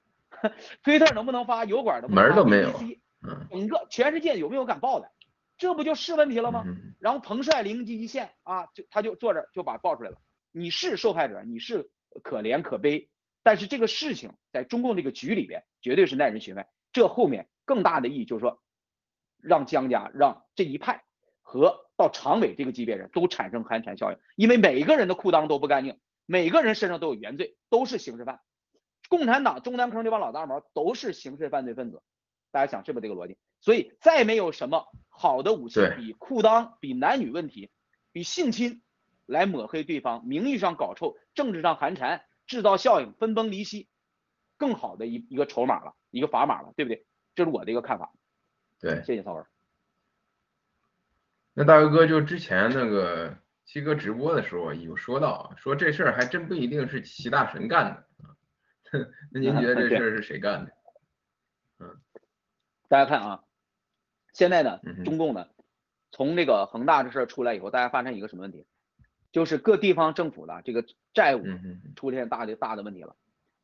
[0.84, 1.66] 推特能不能发？
[1.66, 2.72] 油管的门都没有。
[3.50, 5.12] 整个全世界有没有敢报的？
[5.58, 6.64] 这不就是问题了吗？
[7.00, 10.18] 然后彭帅灵机一现啊，就他就坐着就把报出来了。
[10.52, 11.90] 你是受害者，你是
[12.24, 13.10] 可怜可悲，
[13.42, 16.66] 但是这个事情在中共这个局里边绝对是耐人寻味。
[16.94, 18.62] 这后面更大的意义就是说，
[19.42, 21.04] 让江家让这一派
[21.42, 28.40] 和到常委这个级别人都产生寒蝉效应，因为每个人的裤裆都不干净，每个人身上都有原罪，都是刑事犯。
[29.10, 32.02] 共产党中南坑这帮老大毛都是刑事犯罪分子。
[32.52, 33.38] 大家想是不是这个逻辑？
[33.60, 37.72] 所以再没有什么好的武器比裤裆、比男女问题、
[38.12, 38.82] 比性侵
[39.26, 43.90] 来抹黑对方，名义上搞臭，政治上寒蝉，制造效应，分崩离析，
[44.58, 47.06] 更好的一一个筹码了，一个砝码了，对不对？
[47.36, 48.14] 这是我的一个看法。
[48.80, 49.46] 对，谢谢曹文。
[51.54, 58.06] 那大哥哥就之前那个七哥直播的时候有说到，说这事儿还真不一定是齐大神干的
[59.32, 60.72] 那您觉得这事儿是谁干的？
[61.80, 62.00] 嗯。
[62.88, 63.44] 大家看啊，
[64.34, 65.48] 现在呢，中共呢，
[66.12, 68.66] 从这个恒大这事儿出来以后，大家发现一个什么问题？
[69.34, 71.44] 就是各地方政府的这个债务
[71.96, 73.16] 出现大的大的问题了。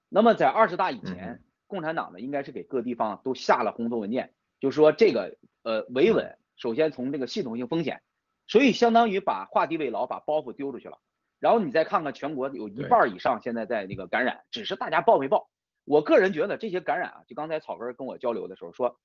[0.10, 8.04] 那么在二十大以前，共产党呢应该是给各地方都下了红头文件，就说这个呃维稳，首先从这个系统性风险，
[8.46, 11.00] 所以相当于把画地为牢，把包袱丢出去了。
[11.44, 15.50] 然后你再看看全国有一半以上现在在那个感染，只是大家报没报。
[15.84, 18.98] 我个人觉得这些感染啊，就刚才草根跟我交流的时候说。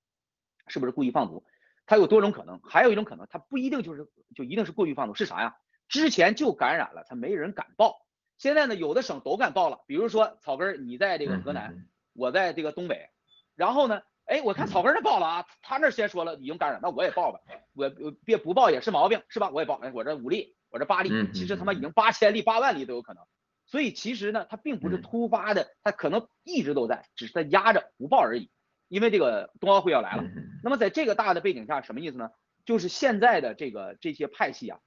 [0.70, 1.42] 是不是故意放毒？
[1.86, 5.56] 它有多种可能，还有一种可能，它不一定就是就一定是故意放毒，是啥呀？
[5.88, 8.06] 之前就感染了，他没人敢报。
[8.36, 9.80] 现在呢，有的省都敢报了。
[9.86, 13.08] 比如说草根，你在这个河南，我在这个东北，
[13.56, 17.40] 然后呢，哎，我看草根儿报了啊，他那先说了已经感染，那我也报吧，
[17.72, 19.48] 我我别不报也是毛病是吧？
[19.48, 23.22] 我也报，哎，我这五例，我这八例，其实他妈已经八千例、八万例都有可能。
[23.66, 28.50] 所以其实呢，它并不是突发的，它可能一直都在，只是在压着不报而已。
[28.88, 30.24] 因为这个冬奥会要来了，
[30.64, 32.30] 那么在这个大的背景下，什么意思呢？
[32.64, 34.78] 就是现在的这个这些派系啊，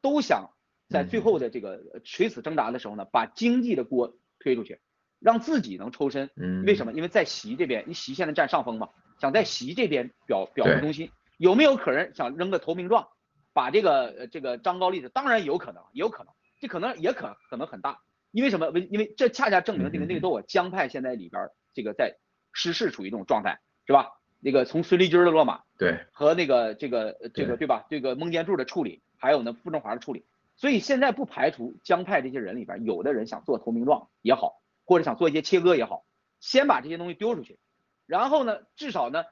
[0.00, 0.50] 都想
[0.88, 4.80] 在最后的这个垂死挣扎的时候呢，把经济的锅推出去，
[5.20, 6.30] 让自己能抽身。
[6.64, 6.92] 为什么？
[6.92, 8.88] 因为在习这边，你习现在占上风嘛，
[9.20, 13.08] 想在习这边表表忠心，有没有可能想扔个投名状，
[13.56, 15.08] 把这个这个张高丽的？
[15.08, 18.02] 当然有可能，有可能，这可能也可可能很大。
[18.30, 18.68] 因为什么？
[18.68, 22.18] 为因为这恰恰证明这个内斗啊，江派现在里边这个在
[22.52, 24.10] 失势处于一种状态，是吧？
[24.40, 27.86] 那个从孙立军的落马，对，和那个这个这个对吧？
[27.88, 36.04] 这个孟建柱的处理，还有呢傅政华的处理，所以现在不排除江派这些人里边有的人想做投名状也好，或者想做一些切割也好，
[36.40, 37.58] 先把这些东西丢出去，
[38.04, 39.24] 然后呢，至少呢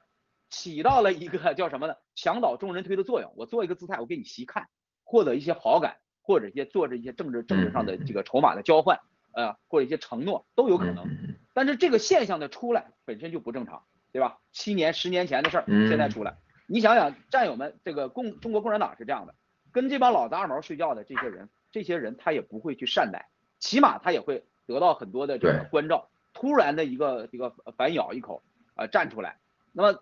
[0.55, 1.95] 起到了一个叫什么呢？
[2.15, 3.33] 墙倒众人推的作用。
[3.35, 4.67] 我做一个姿态，我给你细看，
[5.03, 5.97] 获得一些好感。
[6.27, 8.99] 或者一些做着一些政治政治上的这个筹码的交换，
[9.35, 11.05] 呃，或者一些承诺都有可能，
[11.53, 14.39] 但是这个现象的出来本身就不正常，对吧？
[14.51, 19.35] 七年十年前的事儿现在出来，你想想，战友们，这个共中国共产党是这样的，
[19.71, 26.09] 跟这帮老杂毛睡觉的这些人，这些人他也不会去善待，起码他也会得到很多的这个关照。
[26.33, 28.41] 突然的一个一个反咬一口
[28.75, 29.37] 呃站出来，
[29.73, 29.99] 那么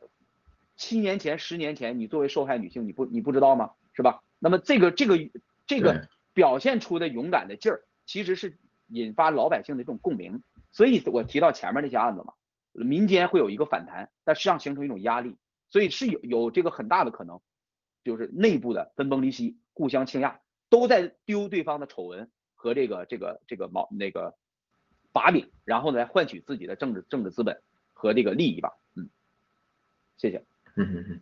[0.75, 3.71] 七年前十年前你作为受害女性，你不你不知道吗？
[3.93, 4.23] 是吧？
[4.39, 5.17] 那么这个这个
[5.67, 6.07] 这个。
[6.35, 8.57] 表现出的勇敢的劲儿，其实是
[8.87, 10.41] 引发老百姓的这种共鸣。
[10.71, 12.33] 所以我提到前面那些案子嘛，
[12.71, 15.37] 民间会有一个反弹，但实际上形成一种压力，
[15.69, 17.39] 所以是有有这个很大的可能，
[18.03, 24.35] 就是内部的分崩离析、互相倾轧，都在丢对方的丑闻和这个这个这个毛那个
[25.11, 27.61] 把柄，然后呢来换取自己的政治政治资本
[27.93, 28.75] 和这个利益吧。
[28.95, 29.07] 嗯，
[30.17, 30.43] 谢谢。
[30.75, 31.19] 嗯嗯嗯。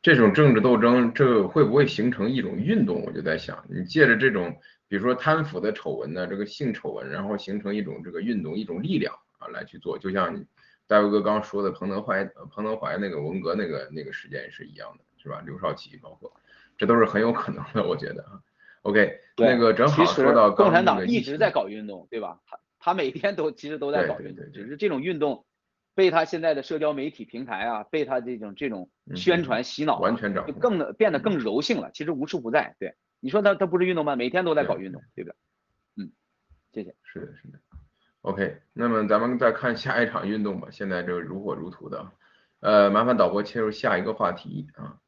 [0.00, 3.02] 这种政治斗争，这会不会形成一种运动？
[3.04, 9.98] 我就在想，你借着这种，比如说贪腐的丑闻呢，这个性丑闻，然后形成一种这个运动，一种力量啊，来去做。
[9.98, 10.46] 就像你
[10.86, 15.42] 大卫哥刚说的，彭德怀，彭德怀那个文革那个那个事件是一样的，是吧？
[15.44, 16.32] 刘少奇，包括
[16.78, 18.40] 这都是很有可能的，我觉得啊。
[18.82, 22.38] OK，那个正好说到共产党一直在搞运动，对吧？
[22.46, 25.44] 他他每天都其实都在搞运动，只是这种运动。
[25.98, 31.90] 被他现在的社交媒体平台啊，被他这种这种宣传洗脑，完全就更的变得更柔性了。
[31.92, 32.76] 其实无处不在。
[32.78, 34.14] 对，你说他他不是运动吗？
[34.14, 35.36] 每天都在搞运动，对不对？
[35.96, 36.12] 嗯，
[36.72, 36.94] 谢谢。
[37.02, 37.58] 是的，是的。
[38.20, 40.68] OK，那么咱们再看下一场运动吧。
[40.70, 42.12] 现在这个如火如荼的，
[42.60, 44.98] 呃，麻烦导播切入下一个话题啊。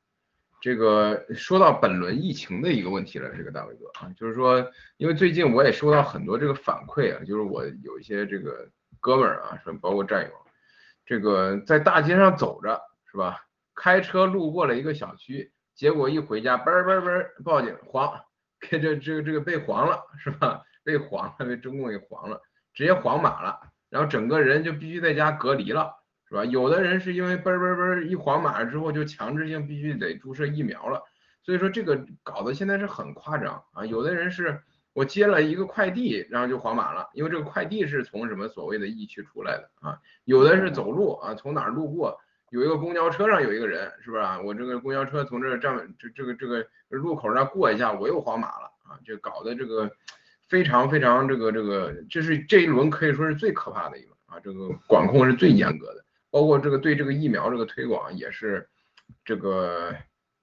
[0.61, 10.33] 这个说到本轮疫情的一个问题了，这个大伟哥啊，就是说，因为最近我也收到很多这个反馈啊，就是我有一些这个哥们儿啊，说包括战友。
[11.11, 13.37] 这个在大街上走着是吧？
[13.75, 18.17] 开车路过了一个小区，结果一回家，嘣嘣嘣报警黄，
[18.61, 20.63] 给这这个这个被黄了是吧？
[20.85, 22.41] 被黄了，被中共给黄了，
[22.73, 25.93] 直接黄码了，然后整个人就必须在家隔离了
[26.29, 26.45] 是吧？
[26.45, 31.03] 有的人是因为嘣嘣嘣一黄码了之后就强制性必须得注射疫苗了，
[31.43, 33.85] 所以说这个搞得现在是很夸张啊！
[33.85, 34.63] 有的人是。
[34.93, 39.97] 我接了一个快递，然后就黄码了，因为这个快递是从什么所谓的疫区出来的啊？
[40.25, 42.19] 有的是走路啊，从哪儿路过，
[42.51, 44.41] 有一个公交车上有一个人，是不是啊？
[44.41, 48.99] 我这个公交车从这站这这个这个路口那过一下，我又黄码了啊！
[49.05, 49.89] 这搞的这个
[50.49, 54.41] 非常非常这个这个，这是这一轮可以说是最可怕的一轮啊！
[54.41, 58.69] 这个管控是最严格的，包括这个对这个疫苗这个推广也是
[59.25, 59.95] 这个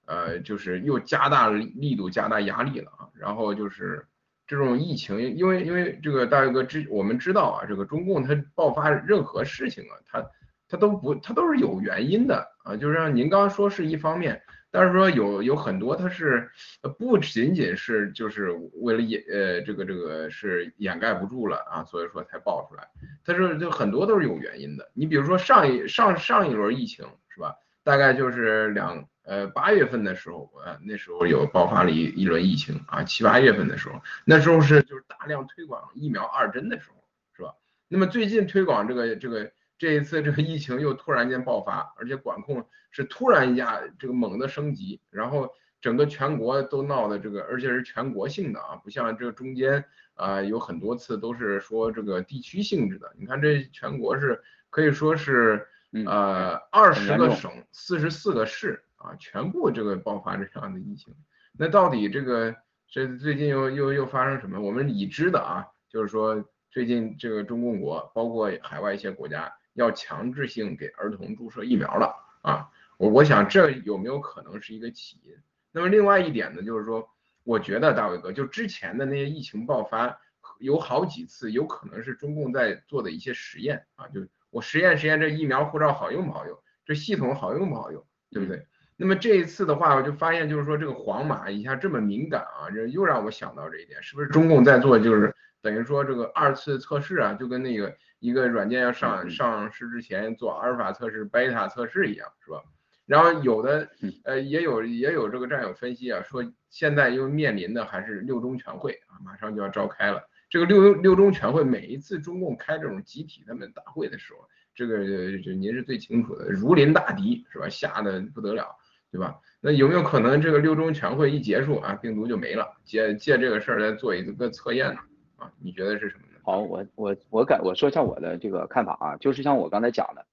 [0.06, 3.08] 呃，就是又加大力度，加大压力了啊！
[3.14, 4.06] 然后就是。
[4.48, 10.26] 这种疫情，因为因为这个大哥知我们知道啊，这个中共它爆发任何事情啊，它
[10.66, 16.50] 它都不它都是有原因的啊，就是让您刚刚说是一方面，但是说有有很多它是
[16.98, 22.88] 不仅仅是就是为了掩呃这个这个是掩盖不住了啊，所以说才爆出来，
[23.26, 24.90] 它是就很多都是有原因的。
[24.94, 29.06] 你比如说上一上上一轮疫情是吧，大概就是两。
[29.28, 33.02] 呃，八月份的时候，呃，那时候有爆发了一一轮疫情啊。
[33.04, 37.04] 七八月份的时候，那时候是就是大量推广疫苗二针的时候，
[37.36, 37.52] 是吧？
[37.88, 45.52] 那么最近推广这个这个这一次这个疫情又突然间爆发，而且管控是突然一下这个猛的升级，然后
[45.82, 53.12] 整个全国都闹的这个，而且是全国性的啊，不像这个中间啊有很多次都是说这个地区性质的。
[53.18, 55.68] 你看这全国是可以说是
[56.06, 58.82] 呃二十个省四十四个市。
[58.98, 61.14] 啊，全部这个爆发这样的疫情，
[61.52, 62.54] 那到底这个
[62.88, 64.60] 这最近又又又发生什么？
[64.60, 72.68] 我们已知的啊，就是说最近这个中共国包括海外一些国家要强制性给儿童注射疫苗了啊。
[72.98, 75.32] 我我想这有没有可能是一个起因？
[75.70, 77.08] 那么另外一点呢，就是说，
[77.44, 80.18] 我觉得大伟哥就之前的那些疫情爆发，
[80.58, 88.66] 有好几次有可能是中共在做的一些实验啊，就我实验实验这疫苗护照好用不好用，这系统好用不好用，对不对？
[89.00, 95.32] 那么这一次的话，我就发现就是说这个皇马一下这么敏感啊，这又让我想到这一点，是不是中共在做就是
[95.62, 102.60] 等于说这个二次测试啊，就跟那个一个软件要上上市之前做阿尔法测试、贝塔测试一样，是吧？
[103.06, 103.88] 然后有的
[104.24, 110.28] 呃也有也有这个战友分析啊，说现在又面临的还是六中全会啊，马上就要召开了。
[110.50, 114.40] 这个六六中全会每一次中共开这种集体他们大会的时候，
[114.74, 115.04] 这个
[115.38, 117.68] 就您是最清楚的，如临大敌是吧？
[117.68, 118.76] 吓得不得了，
[119.10, 119.38] 对吧？
[119.60, 122.66] 那有没有可能这个六中全会一结束啊，病毒就没了？
[122.84, 125.00] 借借这个事儿来做一个测验呢？
[125.36, 126.38] 啊，你觉得是什么呢？
[126.42, 130.24] 好，我我我感我说一下我的这个看法啊，就是像我刚才讲的。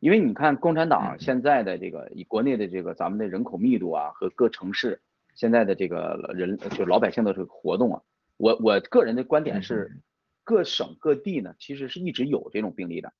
[0.00, 5.00] 因为你看共产党现在的这个以国内的这个咱们的人口密度啊和各城市
[5.34, 8.02] 现在的这个人就老百姓的这个活动啊，
[8.36, 9.90] 我我个人的观点是，
[10.44, 13.12] 各省各地呢其实是一直有这种病例的，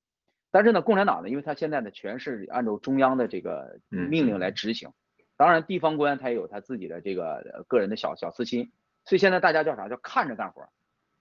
[0.51, 4.91] 但是呢共产党呢，因为他现在呢全是按照中央的这个命令来执行，
[5.37, 8.73] 当然地方官他也有他自己的这个个人的小小私心，
[9.05, 10.69] 所以现在大家叫啥叫看着干活，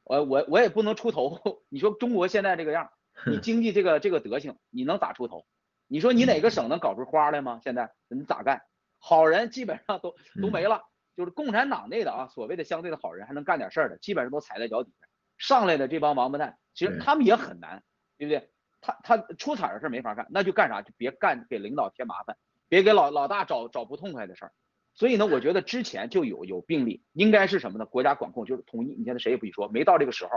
[0.03, 2.89] 我我我也不能出头， 你说中国现在这个样。
[3.27, 5.45] 你 经济这个这个德行，你能咋出头？
[5.87, 7.61] 你说你哪个省能搞出花来吗？
[7.63, 8.63] 现在你咋干？
[8.99, 10.81] 好人基本上都都没了，
[11.15, 15.07] 就是共产党内的啊，所谓的相对的好人还能干点事儿的，基本上都踩在脚底下。
[15.37, 17.83] 上来的这帮王八蛋，其实他们也很难，
[18.17, 18.49] 对不对？
[18.85, 20.81] 他他出彩的事没法干，那就干啥？
[20.81, 22.37] 就别干给领导添麻烦，
[22.69, 24.51] 别给老老大找找不痛快的事儿。
[24.93, 27.85] 所以呢，我觉得之前就有有病例，应该是什么呢？
[27.85, 28.93] 国家管控就是统一。
[28.93, 30.31] 你现在谁也不许说，没到这个时候。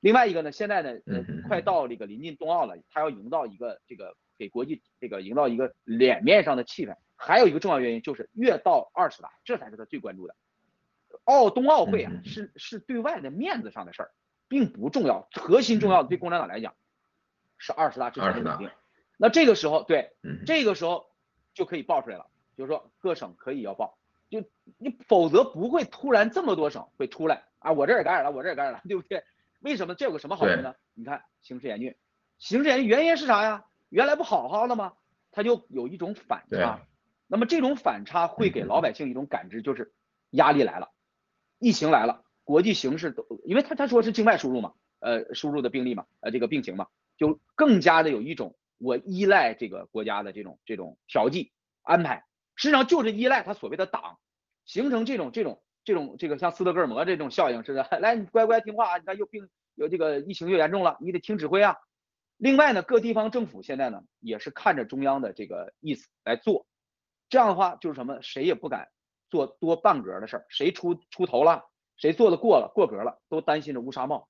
[0.00, 6.94] 另外一个呢，现在呢，呃，快到这个临近冬奥了，他要营造一个这个给国际这个营造一个脸面上的气氛。
[7.16, 10.36] 还有一个重要原因就是越到二十大，这才是他最关注的。
[11.24, 14.10] 奥冬奥会啊，是是对外的面子上的事儿，
[14.46, 15.26] 并不重要。
[15.32, 16.74] 核心重要的对共产党来讲
[17.58, 18.70] 是二十大之前的稳定。
[19.16, 20.12] 那这个时候，对，
[20.44, 21.06] 这个时候
[21.54, 22.26] 就可以报出来了，
[22.56, 23.98] 就是说各省可以要报，
[24.28, 24.44] 就
[24.78, 29.24] 你否则不会突然这么多省会出来啊，我这也感染了，我这也感染了， 对不对？
[29.60, 30.74] 为什么这有个什么好处呢？
[30.94, 31.96] 你看形势严峻，
[32.38, 33.64] 形势严峻原因是啥呀？
[33.88, 34.92] 原来不好好的吗？
[35.32, 36.80] 它就有一种反差，
[37.26, 39.92] 那么这种反差会给老百姓一种感知，就是
[40.30, 40.90] 压力来了，
[41.58, 51.52] 疫情来了，国际形势都，因为他他说是境外输入嘛，呃，输入的病例嘛，呃，这个病情嘛，就更加的有一种我依赖这个国家的这种这种调剂
[51.82, 54.18] 安排，实际上就是依赖他所谓的党，
[54.64, 55.62] 形成这种这种。
[55.86, 58.98] 这种这个像斯德哥尔摩这种效应似的， 来你乖乖听话啊！
[58.98, 61.76] 你看又病有这个疫情又严重了，你得听指挥啊。
[62.38, 66.66] 另外呢，各地方政府现在呢也是看着中央的这个意思来做，
[67.28, 68.88] 这样的话就是什么，谁也不敢
[69.30, 71.62] 做多半格的事儿，谁出出头了，
[71.96, 74.28] 谁做的过了过格了，都担心着乌纱帽。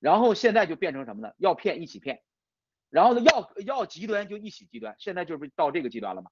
[0.00, 1.32] 然后现在就变成什么呢？
[1.38, 2.20] 要骗一起骗，
[2.90, 6.30] 然后呢要要极端就一起极端，现在就是到这个极端了嘛。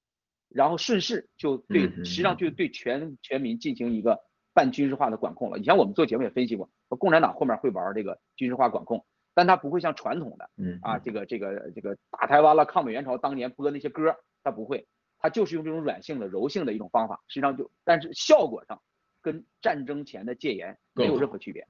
[0.49, 4.21] 然后顺势就对，实际上就对全全民进行一个。
[4.57, 5.59] 半军事化的管控了。
[5.59, 9.05] 以前我们做节目也分析过，共产党后面会玩这个军事化管控，
[9.35, 14.87] 但它不会像传统的，嗯啊，这个这个这个打台湾了，抗美援朝当年播那些歌，它不会，
[15.19, 18.81] 它就是用这种软性的、柔性的一种方法，实际上就，但是效果上
[19.21, 21.67] 跟战争前的戒严没有任何区别。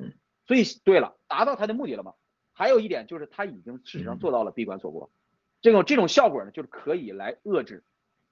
[0.46, 2.14] 所以对了，达到它的目的了吗？
[2.56, 5.10] 还有一点就是，它已经事实上做到了闭关锁国，
[5.60, 7.84] 这种这种效果呢，就是可以来遏制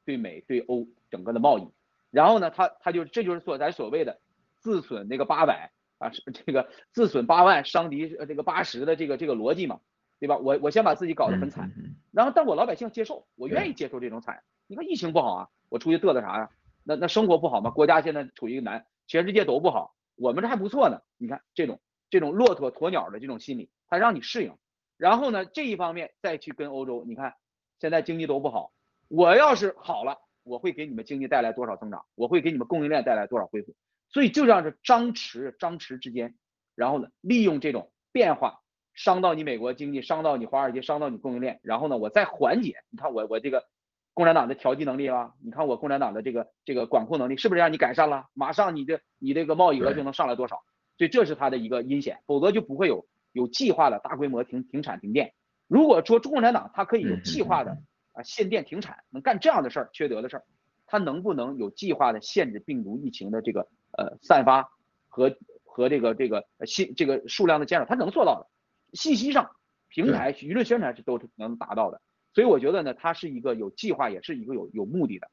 [0.05, 1.69] 对美对欧整个的贸易。
[2.11, 4.19] 然后呢，它它就这就是所咱所谓的。
[4.57, 6.11] 自损那个八百啊，
[6.47, 9.81] 这个自损八万伤敌呃这个八十的这个这个逻辑嘛，
[10.19, 10.39] 对吧？
[10.39, 11.71] 我我先把自己搞得很惨，
[12.13, 14.43] 然后但我老百姓接受，我愿意接受这种惨。
[14.67, 16.49] 你看疫情不好啊，我出去嘚瑟啥呀？
[16.83, 17.71] 那那生活不好吗？
[17.71, 21.03] 国家现在处于一个难，全世界都不好，我们这还不错呢。
[21.19, 24.57] 你看这种这种骆驼鸵鸟的这种心理，它让你适应。
[24.97, 27.35] 然后呢，这一方面再去跟欧洲，你看
[27.81, 28.73] 现在经济都不好，
[29.09, 32.05] 我要是好了，我会给你们经济带来多少增长？
[32.15, 33.75] 我会给你们供应链带来多少恢复？
[34.09, 36.37] 所以就像是张弛张弛之间，
[36.77, 38.61] 然后呢，利用这种变化，
[38.95, 42.77] 伤到你美国经济，伤到你华尔街，伤到你供应链，然后呢，我再缓解。
[42.91, 43.65] 你看我我这个
[44.13, 48.27] 共产党的调剂能力啊，你看我共产党的这个这个管控能力，是不是让你改善了？
[48.33, 50.63] 马上你的你这个贸易额就能上来多少？
[50.97, 53.05] 所以这是它的一个阴险，否则就不会有
[53.35, 55.35] 有计划的大规模停停产停电。
[55.67, 57.77] 如果说中共产党它可以有计划的
[58.13, 60.45] 啊限电停产，能干这样的事儿，缺德的事儿，
[60.87, 63.69] 它能不能有计划的限制病毒疫情的这个？
[63.97, 64.73] 呃，散发
[65.07, 68.49] 和和这个这个信这个数量的减少，它能做到的。
[68.93, 69.55] 信息上
[69.89, 72.03] 平台舆论宣传是都是能达到的。
[72.33, 75.31] 所以我觉得呢，它是一个有计划，也是一个有有目的的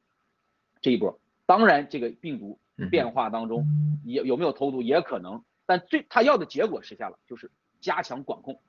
[0.80, 1.20] 这一波。
[1.48, 2.60] 当然，这个病毒
[2.92, 3.66] 变化当中
[4.04, 7.50] 也有没有投毒也可能，但最他要的结果实现了，就是
[7.82, 8.62] 加强管控，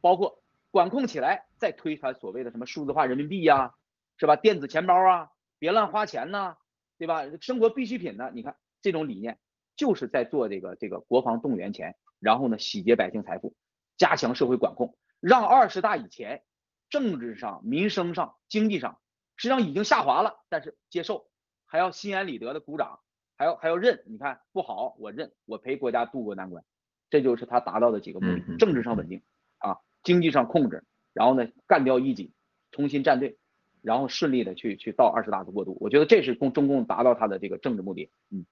[0.00, 3.74] 包括管控起来再推他所谓的什么数字化人民币呀，
[4.16, 4.36] 是吧？
[4.36, 6.56] 电子钱包啊，别乱花钱呐，
[6.96, 7.24] 对吧？
[7.40, 8.30] 生活必需品呢？
[8.32, 9.38] 你看这种理念
[9.76, 13.54] 就是在做这个这个国防动员钱，然后呢洗劫百姓财富，
[13.96, 16.44] 加强社会管控，让二十大以前
[16.88, 18.98] 政治上、民生上、经济上
[19.36, 21.28] 实际上已经下滑了，但是接受。
[21.72, 22.98] 还要心安理得的鼓掌，
[23.36, 26.64] 还要还要认，你看不好我认，我陪国家渡过难关，
[27.10, 29.20] 这就是他达到的几个目的：政治上稳定
[29.58, 32.32] 啊，经济上控制，然后呢干掉异己，
[32.70, 33.36] 重新站队，
[33.82, 35.76] 然后顺利的去去到二十大的过渡。
[35.80, 38.10] 我觉得这是共中共达到他的这个政治目的。
[38.30, 38.46] 嗯，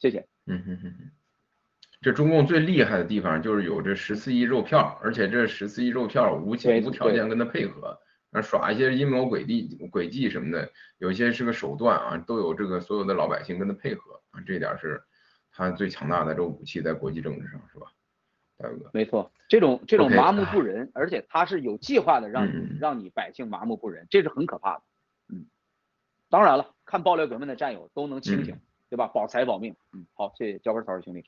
[0.00, 0.26] 谢谢。
[0.46, 1.10] 嗯哼哼哼，
[2.00, 7.98] 这中共最厉害的地方就是有这十四亿肉票，而且这十四亿肉票无情无条件跟他配合。
[8.30, 15.02] 那，耍一些阴谋诡计、诡计什么的，有些是个手段啊，都有这个所有的老百姓跟他配合啊，这点是
[15.58, 17.88] 他最强大的这个武器在国际政治上，是吧，
[18.56, 18.88] 大哥？
[18.94, 24.82] 没错，这种这种麻木不仁，而且他是有计划的让你让你百姓麻木不仁，这是很可怕的。
[25.30, 25.46] 嗯，
[26.30, 28.56] 当然了，看爆料革命的战友都能清醒，
[28.88, 29.08] 对吧？
[29.08, 29.74] 保财保命。
[29.92, 31.24] 嗯，好，谢谢交根草兄弟。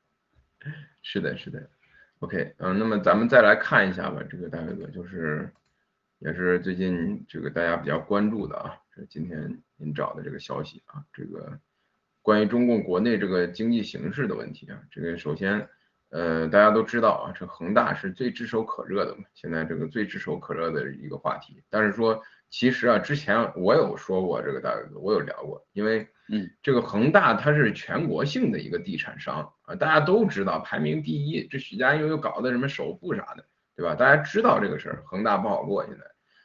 [1.02, 1.70] 是的，是的。
[2.18, 5.50] OK，嗯，那么咱们再来看一下吧，这个大哥就是。
[6.22, 11.58] 也是最近这个大家比较关注的啊，这今天您找的这个消息啊，这个
[12.22, 15.68] 关于中共国内这个经济形势的问题啊，这个首先，
[16.10, 21.62] 呃，大家都知道啊，这恒大是最炙手可热的嘛，现在这个最炙手可热的一个话题。
[21.68, 33.44] 但是说，其实啊，之前我有说过这个大哥，我有聊过，因为嗯，这个恒大它是全国性的一个地产商啊，大家都知道排名第一，这许家印又搞的什么首富啥的。
[33.76, 33.94] 对吧？
[33.94, 36.04] 大家知道这个事儿，恒大不好过现在。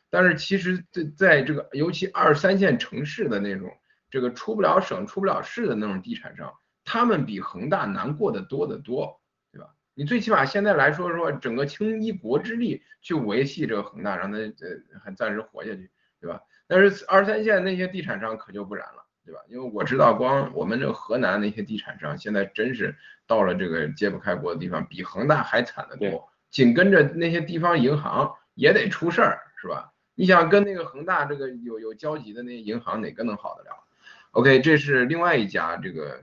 [0.10, 3.70] 但是其实，在在这个尤其二三线城市的那种，
[4.16, 6.54] 这个出不了省、出不了市的那种地产商，
[6.86, 9.20] 他们比恒大难过的多得多，
[9.52, 9.68] 对吧？
[9.94, 15.92] 你最起码现在来说说，整个倾一国之力去维系这个恒大，让它呃还暂时活下去，
[16.22, 16.40] 对吧？
[16.66, 19.42] 但是二三线那些地产商可就不然了，对吧？
[19.50, 22.96] 因为我知道，光我们这个河南那些地产商，现在真是
[23.28, 26.30] 到了这个揭不开锅的地方，比恒大还惨得多。
[26.52, 29.92] 紧跟着那些地方银行也得出事儿，是吧？
[30.16, 33.85] 你想跟那个恒大这个有有交集的那些银行，哪个能好得了
[34.36, 36.22] ？OK，这是另外一家这个，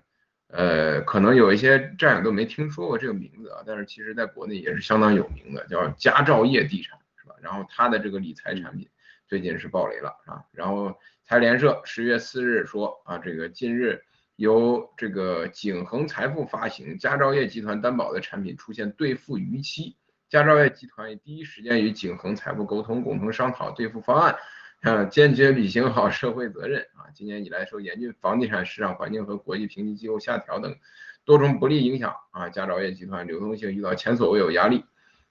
[0.49, 7.35] 呃，可能有一些战友都没听说过这个名字啊，但是其实在国内也是相当有名的，叫佳兆业地产，是吧？
[7.41, 8.87] 然后它的这个理财产品
[9.27, 10.45] 最近是爆雷了啊。
[10.53, 10.95] 然后
[11.25, 14.03] 财联社十月四日说啊，这个近日
[14.37, 19.97] 由这个景恒财富发行佳兆业集团担保的产品出现兑付逾期。
[20.29, 24.37] 佳兆业集团第一时间与景恒财富沟通，共同商讨兑付方案，
[24.83, 27.07] 啊，坚决履行好社会责任啊。
[27.15, 30.75] 今年以来，受严峻房地产市场环境和国际评级机构下调等
[31.25, 34.85] 多种不利影响啊，佳兆业集团流动性遇到前所未有压力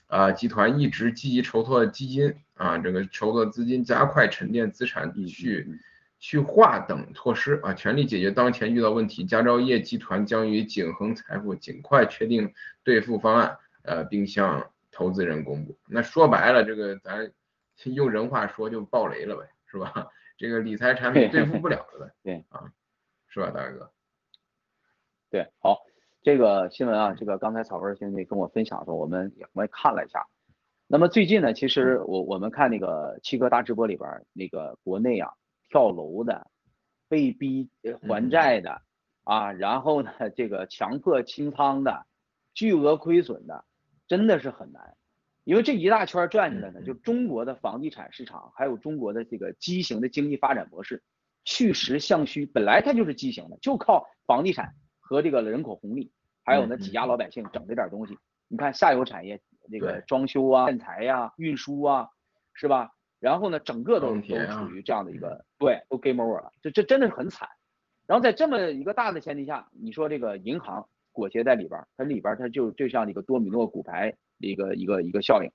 [0.07, 0.31] 啊。
[0.31, 5.79] 集团一直积极筹措基金啊，这个筹措资金，加快沉淀资产去
[6.17, 9.25] 去化等措施啊，全力解决当前遇到问题。
[9.25, 12.53] 佳兆业集团将与景恒财富尽快确定
[12.85, 14.65] 兑付方案，呃，并向。
[14.93, 17.31] 投资人公布，那说白了，这个咱
[17.85, 20.07] 用人话说就爆雷了呗，是吧？
[20.37, 22.71] 这个理财产品对付不了了呗，对啊，
[23.27, 23.91] 是吧，大哥？
[25.29, 25.79] 对，好，
[26.21, 30.25] 这个新闻啊，这个刚才草根兄弟跟我分享的时候，我们也我也看了一下。
[30.87, 35.31] 那么最近呢，其实我我们看那个七哥大直播里边，那个国内啊
[35.69, 36.47] 跳楼的、
[37.07, 37.69] 被逼
[38.01, 38.81] 还债的
[39.23, 42.05] 啊，然后呢这个强迫清仓的、
[42.53, 43.65] 巨额亏损的。
[44.07, 44.97] 真的是很难，
[45.51, 51.03] 因为这一大圈转起来呢，就中国的房地产市场，还有中国的这个畸形的经济发展模式，
[51.43, 56.09] 去实向虚，本来它就是畸形的，就靠房地产和这个人口红利，
[56.45, 58.17] 还有呢挤压老百姓整这点东西。
[58.47, 62.07] 你看下游产业这个装修啊、建材呀、运输啊，
[62.53, 62.93] 是吧？
[63.19, 67.49] 然后呢，整个都都处于这样的一个对，都 game over 了，这这真的是很惨。
[68.07, 70.87] 然后在这么一个大的前提下，你说这个银行。
[71.13, 75.51] 裹挟在里边，它里边它就就像一个多米诺骨牌一个一个一个效应。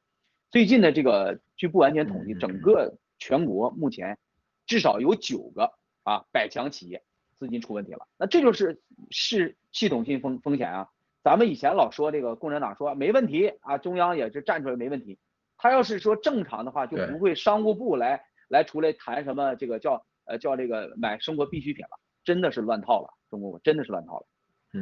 [0.50, 4.18] 最近的这个据不完全统计，整个全国目前
[4.66, 5.72] 至少有九个
[6.04, 7.02] 啊百强企业
[7.38, 8.06] 资金出问题了。
[8.16, 8.80] 那这就是
[9.10, 10.88] 是系统性风风险啊。
[11.22, 15.18] 咱们以前老说这个共产党说没问题啊，中央也是站出来没问题。
[15.58, 24.26] 他要是说正常的话，就不会商务部来来出来谈什么这个叫呃叫这个买生活必需品了，真的是乱套了，中国真的是乱套了。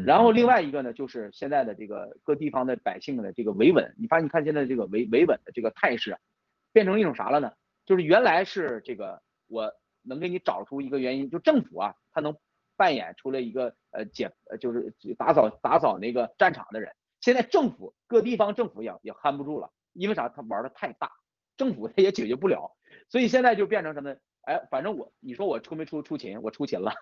[0.03, 6.17] 然后另外一个呢，就是现在的这个各地方的百姓的这个维稳，你发现你看现在这个维维稳的这个态势，
[6.73, 7.53] 变成一种啥了呢？
[7.87, 9.73] 就是原来是这个我
[10.03, 12.37] 能给你找出一个原因，就政府啊，他能
[12.77, 16.91] 扮演出来一个呃解，就是打扫打扫那个战场的人。
[17.21, 20.29] 现在政府各地方政府也也 hand 不住了，因为啥？
[20.29, 21.11] 他玩的太大，
[21.57, 22.73] 政府 他也解决不了，
[23.09, 24.17] 所以现在就变成什么？
[24.43, 26.43] 哎，反正我你说我出没出出勤？
[26.43, 26.93] 我出勤了，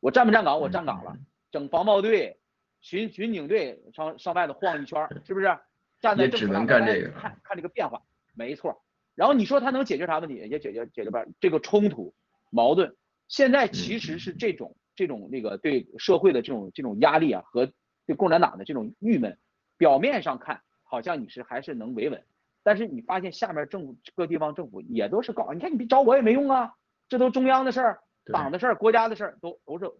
[0.00, 0.58] 我站不站岗？
[0.58, 1.16] 我站岗了，
[1.50, 2.38] 整防暴队、
[2.80, 5.58] 巡巡警队上上外头晃一圈，是不是？
[6.00, 8.02] 站在政府那看看这个变化，
[8.34, 8.82] 没错。
[9.16, 10.36] 然后你说他能解决啥问题？
[10.36, 12.14] 也解决解决不了这个冲突
[12.50, 12.94] 矛盾。
[13.26, 17.72] 现在其实是这种这种那个对社会的这种这种压力啊，和
[18.06, 19.36] 对共产党的这种郁闷，
[19.76, 22.22] 表面上看好像你是还是能维稳，
[22.62, 26.74] 但是你发现下面政府各地方政府也都是搞，你看你找我也没用啊，
[27.08, 28.00] 这都中央的事儿、
[28.32, 29.90] 党的事儿、国家的事儿，都都是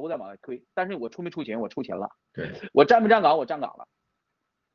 [0.00, 0.64] 都在往外推。
[0.74, 1.60] 但是我出没出勤？
[1.60, 2.10] 我出勤了。
[2.32, 3.36] 对， 我站不站岗？
[3.36, 3.88] 我站岗了。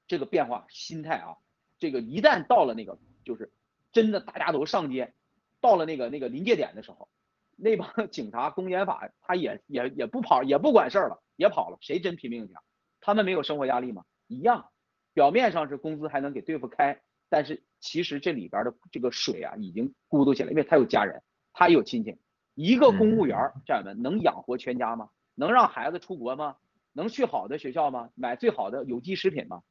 [0.07, 1.37] 这个变化心态啊，
[1.79, 3.51] 这个一旦到了那个就是
[3.91, 5.13] 真的大家都上街，
[5.61, 7.09] 到了那个那个临界点的时候，
[7.55, 11.77] 那帮 警察公检法他也也也不跑也不管事儿了，也跑了。
[11.81, 12.53] 谁真拼命去？
[13.01, 14.03] 他们没有生活压力吗？
[14.27, 14.69] 一样。
[15.13, 21.23] 表面上是工资还能给对付开，但是其实这里边的这个水啊已经咕嘟起来，因为他有家人，
[21.53, 22.17] 他也有亲戚。
[22.55, 25.09] 一个公务员家人们能养活全家吗？
[25.35, 26.55] 能让孩子出国吗？
[26.93, 28.09] 能去好的学校吗？
[28.15, 29.61] 买最好的有机食品吗？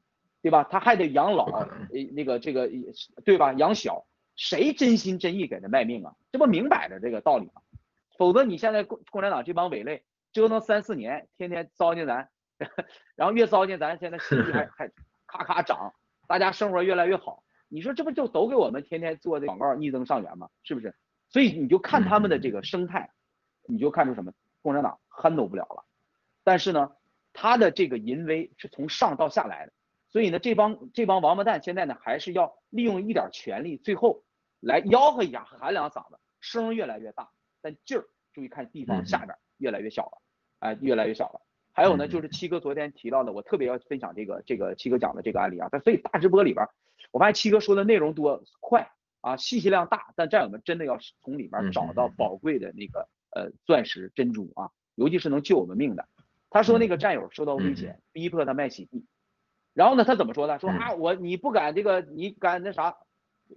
[0.43, 0.63] 对吧？
[0.65, 1.69] 他还得养老，呃，
[2.13, 2.71] 那个这个，
[3.25, 3.55] 对吧？
[3.55, 4.05] 养小，
[4.37, 6.15] 谁真心真意给他卖命啊？
[6.31, 7.63] 这不明摆着这个道理吗？
[8.19, 12.29] 否则你现在共共产党这帮伪类折腾三四年，天天糟践咱，
[13.17, 14.93] 然后越糟践咱，现在实力还 还
[15.27, 15.95] 咔咔涨，
[16.29, 17.43] 大家生活越来越好。
[17.69, 20.51] 你说这不就都给我们天天做这广告逆增上缘吗？
[20.63, 20.95] 是不是？
[21.35, 23.11] 所以你就看他们的这个生态，
[23.67, 24.33] 你就看出什么？
[24.63, 25.85] 共产党 handle 不了了。
[26.45, 26.93] 但是呢，
[27.33, 29.73] 他的这个淫威是从上到下来的。
[30.11, 34.23] 所以呢，这帮这帮王八蛋现在呢，还是要利用一点权力，最后
[34.61, 37.29] 来吆喝一下，喊两嗓子，声越来越大，
[37.61, 40.23] 但劲儿注意看地方下边越来越小了，
[40.61, 41.41] 哎，越来越小了。
[41.73, 45.69] 还有呢，就是七哥昨天提到的，我特别要分享这个这个七哥讲的这个案例啊。
[45.83, 46.65] 所以大直播里边，
[47.11, 48.89] 我发现七哥说的内容多快
[49.25, 56.07] 啊，信息量大，但战友们真的要从里面找到宝贵的那个呃钻石珍珠啊，尤其是能救我们命的。
[56.51, 59.07] 他说那个战友受到威胁，逼迫他卖洗地。
[59.73, 60.59] 然后呢，他怎么说呢？
[60.59, 62.99] 说啊，我你不敢这个，你敢那啥，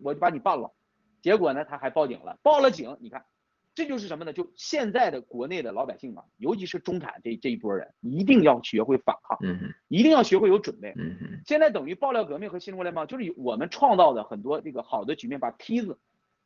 [0.01, 0.73] 我就把你办了。
[1.21, 2.39] 结果呢，他还报警了。
[2.41, 3.25] 报了警，你看，
[3.77, 4.33] 这就是什么呢？
[4.33, 11.41] 就现在的国内的老百姓嘛，尤其是中产这这一波人，一定要学会反抗，嗯一定要学会有准备，嗯嗯。
[11.45, 15.99] 现在等于爆料革命和新中国联邦，就是我们创造的很多这个好的局面，把梯子，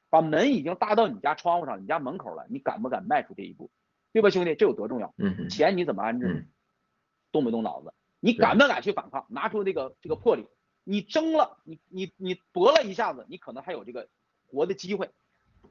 [0.10, 3.72] 把门已经搭到你家窗户上，你家门口了，你敢不敢迈出这一步？
[4.12, 4.54] 对吧，兄弟？
[4.54, 5.14] 这有多重要？
[5.18, 6.46] 嗯钱你怎么安置？
[7.32, 7.94] 动没动脑子？
[8.20, 9.26] 你敢不敢去反抗？
[9.30, 10.48] 拿出这个这个魄力，
[10.84, 14.10] 你争了，你你你搏了一下子，你可能还有这个
[14.48, 15.10] 活的机会。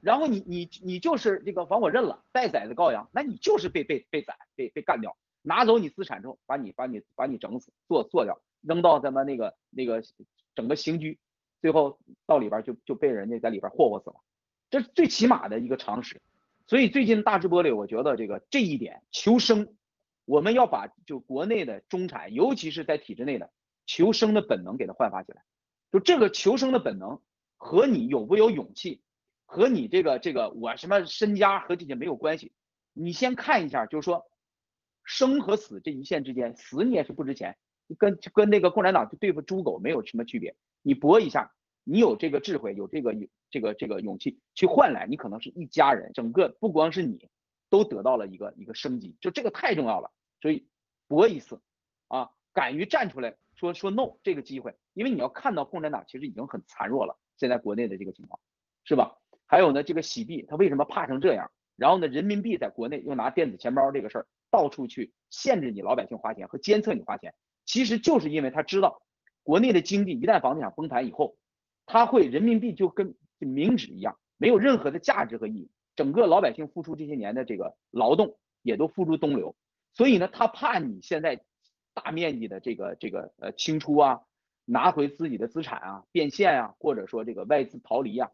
[0.00, 10.02] 然后你你你就是这个反我认了，待宰的羔羊，那你就是被被被宰，被被干掉，拿走你资产之后，把你把你把你整死，做做掉，扔到咱们那个那个
[10.54, 11.18] 整个刑拘，
[11.60, 14.16] 最后到里边就就被人家在里边霍霍死了，
[14.70, 16.20] 这是最起码的一个常识。
[16.66, 19.74] 所以最近大直播里，我觉得这个这一点求生。
[20.26, 23.50] 我们要把就国内的中产，尤其是在体制内的
[23.84, 25.42] 求生的本能给它焕发起来。
[25.90, 27.20] 就这个求生的本能
[27.56, 29.02] 和你有没有勇气，
[29.50, 32.52] 和你这个这个我什么身家和这些没有关系。
[32.92, 34.30] 你先看一下，就是说
[35.02, 37.58] 生和死这一线之间，死你也是不值钱，
[37.98, 40.54] 跟跟那个共产党去对付猪狗没有什么区别。
[40.82, 43.12] 你搏一下，你有这个智慧，有这个
[43.50, 47.28] 这个这个勇气去换来，你可能是一家人，整个不光是你
[47.70, 50.12] 都得到了一个一个升级，就这个太重要了。
[50.40, 50.68] 所以
[51.08, 51.60] 搏一次
[52.06, 58.40] 啊，敢于站出来说说 no 这个机会，因为你要看到共产党其实已经很残弱了，现在国内的这个情况
[58.84, 59.16] 是吧？
[59.50, 61.50] 还有呢，这个洗币它为什么怕成这样？
[61.74, 67.34] 然后呢，人民币在国内又拿电子钱包这个事儿到处去限制你老百姓花钱和监测你花钱，
[67.66, 69.02] 其实就是因为他知道
[69.42, 71.36] 国内的经济一旦房地产崩盘以后，
[71.84, 79.56] 他会人民币就跟冥纸一样，没有任何的价值和意义，整个老百姓付出这些年的这个劳动也都付诸东流。
[79.94, 81.42] 所以呢，他怕你现在
[81.92, 84.20] 大面积的这个这个呃清出啊，
[84.64, 88.30] 拿回自己的资产啊，变现啊，或者说这个外资逃离啊，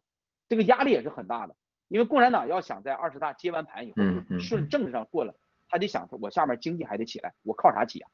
[0.49, 1.55] 这个压力也是很大的。
[1.89, 5.35] 因为共产党要想在二十大接完盘以后顺政治上过了，
[5.69, 8.11] 他得想我下面经济还得起来，我靠啥起啊？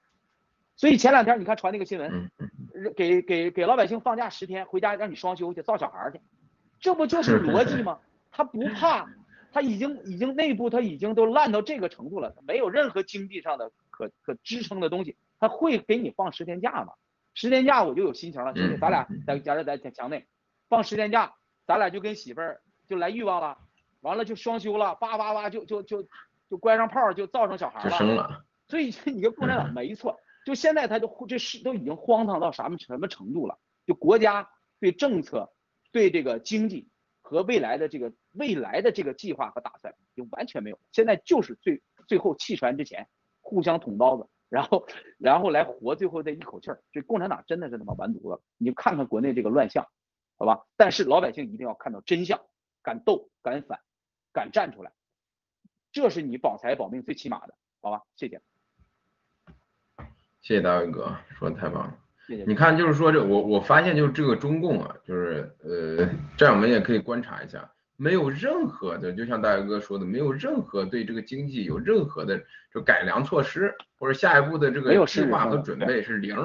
[0.76, 2.30] 所以前两天你看传那个新闻，
[2.96, 6.20] 给给给老百姓放假十天，回家让你双休去造小孩去，
[6.80, 8.00] 这不就是逻辑吗？
[8.30, 9.08] 他不怕。
[9.54, 16.94] 他已经已经内部他已经都烂到这个程度了，没有任何经济上的可可支撑的东西，他会给你放十天假吗？
[17.34, 20.26] 十天假我就有心情了，兄弟，咱俩在假如在墙内
[20.70, 21.34] 放十天假，
[21.66, 23.58] 咱俩就跟媳妇儿就来欲望了，
[24.00, 26.06] 完了就双休了，叭叭叭就就就
[26.48, 28.44] 就关上炮就造成小孩了。
[28.68, 33.58] 所以你跟共产党没错，就现在他就这事都已经荒唐到什么什么程度了？
[33.86, 34.50] 就国家
[34.80, 35.52] 对政策、
[35.90, 36.88] 对这个经济
[37.20, 43.08] 和未来的这个未来的这个计划和打算就完全没有，现在就是最最后弃权之前
[43.40, 44.28] 互相捅刀子。
[44.48, 44.86] 然后，
[45.16, 48.42] 然后来活最后这一口气儿，这共产党真的是他妈完犊子！
[48.58, 49.86] 你看看国内这个乱象，
[50.42, 50.64] 好吧？
[50.76, 52.40] 但是老百姓一定要看到真相，
[52.82, 53.78] 敢斗敢反，
[54.32, 54.90] 敢站出来，
[55.92, 58.02] 这是你保财保命最起码的，好吧？
[58.16, 58.40] 谢谢。
[60.40, 61.96] 谢谢大卫哥，说的太棒了。
[62.26, 62.42] 谢谢。
[62.44, 67.70] 你看，就是说这我我发现就是这个中共啊，就是呃，战友们也可以观察一下。
[67.96, 72.42] 没有任何的，就像大哥说的，没有任何对这个经济有任何的
[72.74, 76.36] 就改良措施，或者下一步的这个计划和准备是零，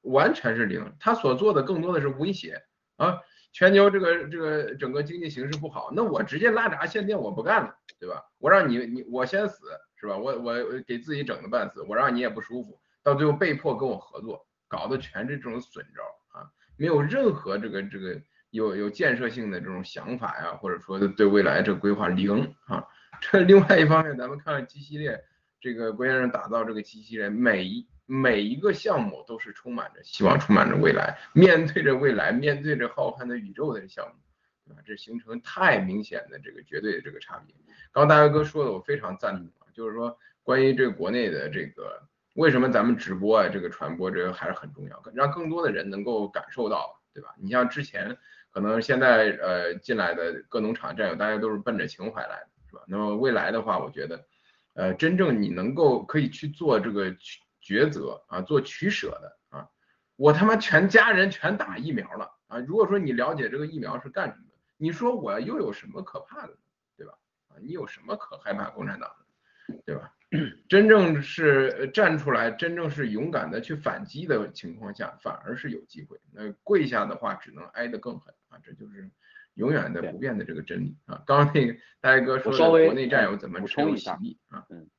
[0.00, 0.96] 完全是零。
[0.98, 2.60] 他所做的更多的是威胁
[2.96, 3.20] 啊，
[3.52, 8.22] 全球这个这个整个经济形势不好，那我直接拉闸限电，我不干了，对吧？
[8.38, 9.66] 我让你你我先死
[9.96, 10.16] 是吧？
[10.16, 10.54] 我我
[10.86, 16.02] 给自己整的半死，我让你也不舒服，到最后被迫跟我合作，搞的全是这种损招
[16.38, 18.20] 啊，没有任何这个这个。
[18.54, 22.86] 有有建设性的这种想法呀，或者说对未来这规划零啊。
[23.20, 25.20] 这另外一方面，咱们看 G 系列
[25.60, 31.18] 这个郭先生打造这个机器人，每一每一个项目都是充满着希望，充满着未来。
[31.32, 34.14] 面对着未来，面对着浩瀚的宇宙的项目，
[34.66, 34.82] 对吧？
[34.84, 37.54] 这形成太明显的这个绝对的这个差别。
[37.92, 42.02] 刚刚大哥说的，我非常赞同，就是说关于这个国内的这个
[42.34, 47.34] 为什么咱们直播啊，这个传播这个还是很重要，让更多的人能够感受到，对吧？
[47.38, 48.16] 你像之前。
[48.54, 52.82] 可能现在呃进来的各农场战友，大家都是奔着情怀来的，是吧？
[52.86, 54.24] 那么未来的话，我觉得，
[54.74, 57.12] 呃，真正你能够可以去做这个
[57.64, 59.68] 抉择啊，做取舍的啊，
[60.16, 62.58] 我他妈全家人全打疫苗了啊！
[62.58, 66.54] 如果说你了解这个疫苗是干什么的，你说我又有什么可怕的，
[66.94, 67.14] 对吧？
[67.48, 70.12] 啊，你有什么可害怕共产党的，对吧？
[70.68, 76.20] 真正是站出来，真正是勇敢的去反击的情况下，反而是有机会。
[76.32, 78.58] 那跪下的话，只能挨得更狠啊！
[78.62, 79.10] 这就是
[79.54, 81.22] 永远的不变的这个真理啊！
[81.24, 84.66] 刚刚那个大哥说的国内战友怎么补充一下啊？
[84.68, 84.90] 嗯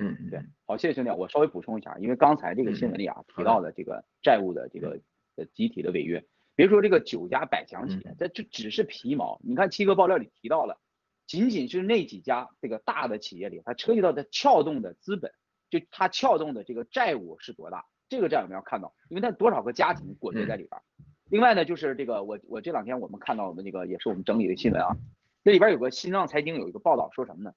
[0.00, 5.00] 嗯，对，好，谢谢兄弟，我稍微补充一下，因为刚才这个新闻里啊提到的这个债务的这个
[5.36, 6.24] 呃集体的违约，
[6.54, 9.40] 别说这个九家百强企业，这这只是皮毛。
[9.44, 10.80] 你看七哥爆料里提到了。
[11.26, 15.30] 仅仅是那几家这个大的企业里，它涉及到的撬动的资本，
[15.70, 17.84] 就它撬动的这个债务是多大？
[18.08, 20.82] 这个债我们要看到，因为它多少个家庭裹挟在里边。
[21.30, 24.96] 另外呢，就是这个我我这两天我们看到我们这个也是我们整理的新闻啊，
[25.44, 27.54] 这里边有个新浪财经有一个报道说什么呢？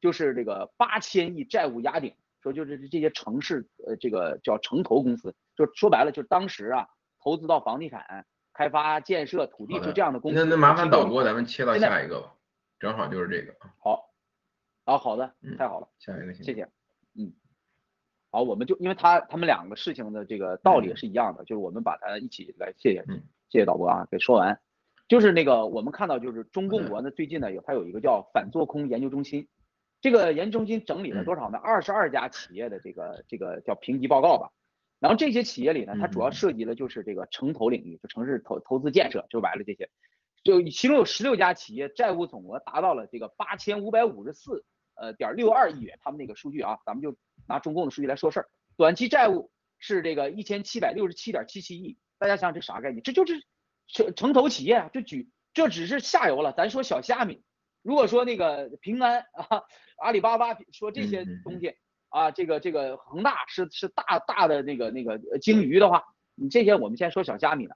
[0.00, 6.88] 就是这个八千亿债务压顶，说就是这些城市呃这个叫城投公司，就说白了就是当时啊
[7.22, 10.38] 投资到房地产开发建设土地就这样的公司。
[10.38, 12.34] 那那麻烦导播咱们切到下一个吧。
[12.78, 14.10] 正好就是这个好，
[14.84, 16.68] 啊，好的，太好了，下一个，谢谢，
[17.14, 17.32] 嗯，
[18.30, 23.02] 好，我们就因为他他们两个事情的这个道理是一样的，就是我们把它一起来，谢谢，
[23.48, 24.60] 谢谢导播啊，给说完，
[25.08, 29.48] 就是那个我们看到就是中共国呢最近呢有它有一个叫反做空研究中心，
[30.04, 31.56] 这个研究中心整理了多少呢？
[31.56, 34.50] 二十二家企业的这个这个叫评级报告吧，
[35.00, 39.88] 然后这些企业里呢，它主要涉及的就是这个城投领域，就城市投投资建设，就完了这些。
[40.42, 47.16] 就其中有十六家企业债务总额达到了这个八千五百五十四呃点六二亿元，他们那个数据啊，咱们就
[47.48, 48.48] 拿中共的数据来说事儿。
[48.76, 53.02] 短期债务是这个一千七百六十七点七七亿，大家想想这啥概念？
[53.02, 53.42] 这就是
[53.88, 57.42] 城城投企业啊，就举这只是下游了，咱说小虾米。
[57.84, 59.62] 如果说那个平安 啊、
[59.98, 61.74] 阿里巴巴说这些东西
[62.08, 66.02] 啊，这个这个恒大是是大大的那个那个鲸鱼的话，
[66.34, 67.74] 你这些我们先说小虾米呢。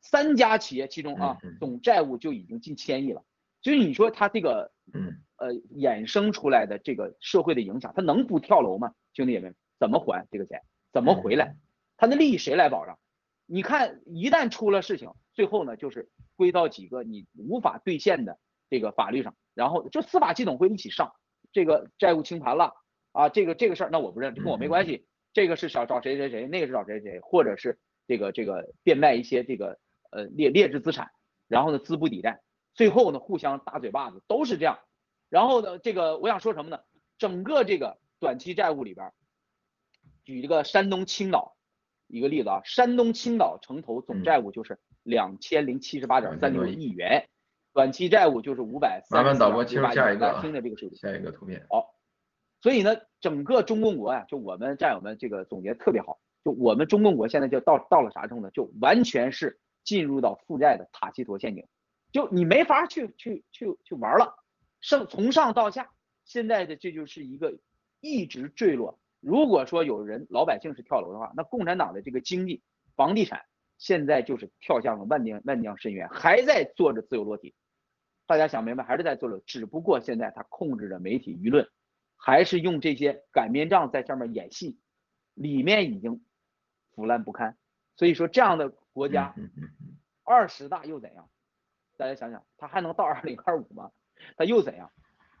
[0.00, 3.24] 三家企业其中啊，总债务就已经近千亿了，
[3.62, 8.92] 所以你说它这个，嗯，呃，衍生出来的这个社会的影响，它能不跳楼吗？
[9.14, 10.60] 兄弟们，怎么还这个钱？
[10.92, 11.56] 怎么回来？
[11.96, 12.98] 他的利益谁来保障？
[13.46, 18.38] 你看，一旦出了事情，最后呢，就是归到几个你无法兑现的
[18.74, 21.12] 这个法律上，然后就司法系统会一起上，
[21.52, 22.72] 这个债务清盘了
[23.12, 29.78] 啊，这个这个事儿，那我不认，跟我没关系，这个是找找谁谁谁，那个是找谁谁，或者是这个这个变卖一些这个。
[30.10, 31.10] 呃，劣劣质资产，
[31.48, 32.40] 然后呢，资不抵债，
[32.72, 34.78] 最后呢，互相打嘴巴子，都是这样。
[35.28, 36.78] 然后呢，这个我想说什么呢？
[37.18, 39.10] 整个这个短期债务里边，
[40.24, 41.56] 举一个山东青岛
[42.06, 47.28] 一个例子啊，山东青岛城投总债务就是两千零七十八点三六亿元，
[47.74, 49.62] 短期债务就是五百三十八
[49.92, 50.18] 亿元。
[50.18, 50.96] 大家听着这个数据。
[50.96, 51.66] 下一个图片。
[51.68, 51.94] 好，
[52.62, 58.50] 所以呢，整个中共国呀，就我们战友们这个总结特别好，就我们中共国现在就到到了啥程度呢？
[58.52, 59.60] 就完全是。
[59.84, 61.68] 进入到负债的塔西佗陷阱，
[62.10, 64.34] 就你没法去去去去玩了，
[64.80, 65.90] 上从上到下，
[66.24, 67.58] 现在的这就是一个
[68.00, 68.98] 一直坠落。
[69.20, 72.62] 如果说有人老百姓是跳楼的话，那共产党的这个经济、
[72.96, 73.42] 房地产
[73.76, 77.54] 现在就是跳向了万丈万丈深渊，还在做着自由落体。
[78.26, 81.68] 大家想明白，还是在做着，只不过现在他控制着媒体舆论，
[82.16, 84.78] 还是用这些擀面杖在上面演戏，
[85.34, 86.24] 里面已经
[86.94, 87.58] 腐烂不堪。
[87.96, 89.34] 所以说，这样的国家，
[90.24, 91.28] 二十大又怎样？
[91.98, 93.92] 大家想想，他还能到二零二五吗？
[94.38, 94.90] 他又怎样？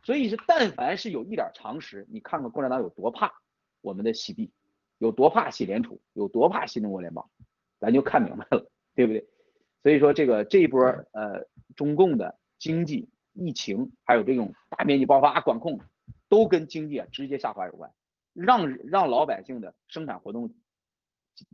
[0.02, 3.32] 所以是，但凡是有一点常识，你看看共产党有多怕
[3.80, 4.52] 我们的洗币，
[4.98, 7.30] 有多怕洗联储，有多怕新中国联邦，
[7.80, 9.26] 咱就看明白了，对不对？
[9.82, 12.38] 所以说，这个这一波呃，中共的。
[12.64, 15.80] 经济、疫情，还有这种大面积爆发管控，
[16.30, 17.92] 都跟经济啊直接下滑有关，
[18.32, 20.54] 让让老百姓的生产活动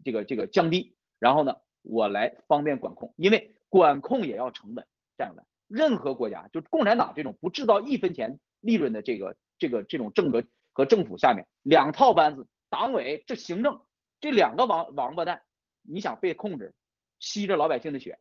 [0.05, 4.87] 这个这个降低，然后呢，我来方便管控，因为管控也要成本，
[5.19, 13.81] 这样的任何国家，就共产党这种不制造一分钱利润的这个这个这种政和和政府下面两套班子，党委这行政
[14.21, 15.43] 这两个王王八蛋，
[15.83, 16.73] 你想被控制，
[17.19, 18.21] 吸着老百姓的血，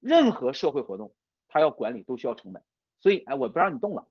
[0.00, 1.14] 任何社会活动。
[1.54, 2.64] 他要管理都需要成本，
[2.98, 4.08] 所以哎，我不让你动了，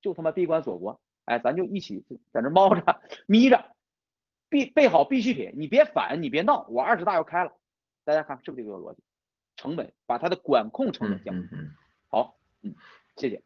[0.00, 3.76] 就他妈闭关锁国，哎，咱就一起在那猫着眯着，
[4.48, 7.52] 备备好必需品，你别反，你别闹，我二十大要开了，
[8.04, 9.02] 大家看是不是这个逻辑？
[9.56, 11.48] 成本把它的管控成本降低。
[12.08, 12.74] 好，嗯，
[13.16, 13.42] 谢谢。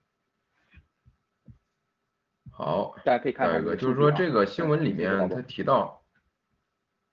[2.52, 6.04] 好，大家可以看一个，就是说这个新闻里面他提到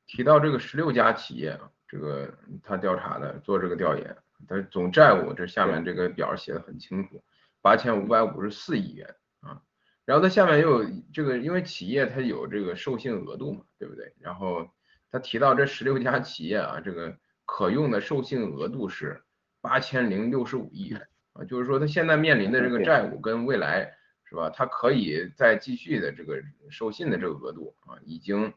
[0.05, 2.31] 提到这个十六家企业，这个
[2.61, 4.15] 他调查的做这个调研。
[4.47, 7.23] 它总债务，这下面这个表写的很清楚，
[7.61, 9.61] 八千五百五十四亿元啊。
[10.05, 14.13] 然后它下面又有这个，因为企业它有这个授信额度嘛，对不对？
[14.19, 14.69] 然后
[15.09, 19.21] 他提到这十六家企业啊，这个可用的授信额度是
[19.61, 23.93] 八千零六十五亿元啊，就是说它现在面临的这个债务跟未来
[24.25, 24.49] 是吧？
[24.49, 28.53] 它可以再继续的这个授信的这个额度啊，已经。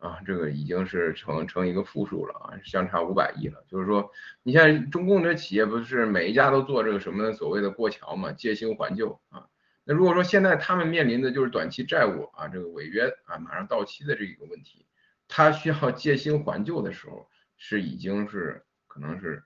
[0.00, 3.62] 啊，这个已经是成成一个负数了啊，相差五百亿了。
[3.68, 4.10] 就是说，
[4.42, 9.46] 你像中共这企业，不是每一家都做这个什么所谓的过桥嘛，借新还旧啊。
[9.84, 14.86] 那如果说现在他们面临的就是短期债务啊，这个违约啊，马上到期的这一个问题，
[15.28, 17.28] 他需要借新还旧的时候，
[17.58, 19.42] 是已经是可能是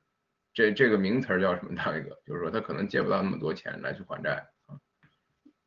[0.52, 1.74] 这这个名词叫什么？
[1.74, 4.78] 大伟哥，就是说他可能借不到那么多钱来去还债啊。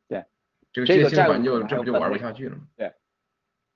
[0.07, 0.23] 对，
[0.71, 2.63] 这个借新还旧，这不就玩不下去了吗？
[2.77, 2.93] 对。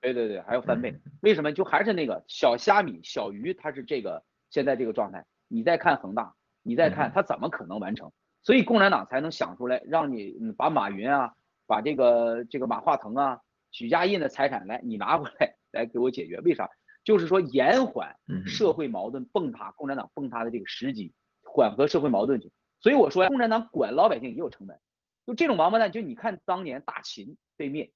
[0.02, 1.54] 对对对，还要翻倍，为什么？
[1.54, 5.26] 就还是那个小虾米、小鱼，它是这个现在这个状态。
[5.48, 6.34] 你再看恒大，
[6.64, 8.12] 你再看它怎么可能完成？
[8.42, 11.34] 所以共产党才能想出来，让你把马云啊，
[11.68, 13.40] 把这个这个马化腾啊、
[13.70, 16.40] 许家印的财产来，你拿回来来给我解决。
[16.40, 16.70] 为啥？
[17.04, 22.52] 就是说延缓社会矛盾崩塌，共产党崩塌的这个时机，缓和社会矛盾去。
[22.80, 24.80] 所以我说，共产党管老百姓也有成本。
[25.26, 27.92] 就这种王八蛋，就你看当年大秦被灭，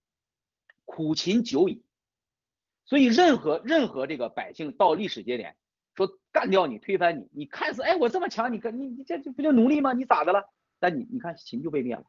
[0.86, 1.84] 苦秦久矣。
[2.86, 5.56] 所以，任何任何这个百姓到历史节点
[5.96, 9.94] 说干掉你、推翻你，你看似哎我这么强，你跟你你这这不就奴隶吗？
[9.94, 10.44] 你咋的了？
[10.80, 12.04] 但你你看秦就被灭了，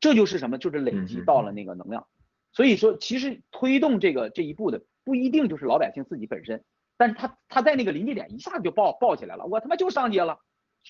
[0.00, 0.56] 这就是什么？
[0.56, 2.06] 就是累积到了那个能量。
[2.52, 6.64] 所以说，其实推动这个这一步的不一定就是老百姓自己本身，
[6.96, 10.38] 但是他他在那个临界点一下子就爆爆起来了，我他妈就上街了，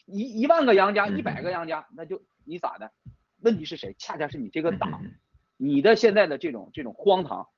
[0.06, 2.92] 一一万个杨家、一百个杨家，那就你咋的？
[3.40, 3.96] 问题是谁？
[3.98, 5.02] 恰恰是你这个党，
[5.56, 7.48] 你的现在的这种这种荒唐。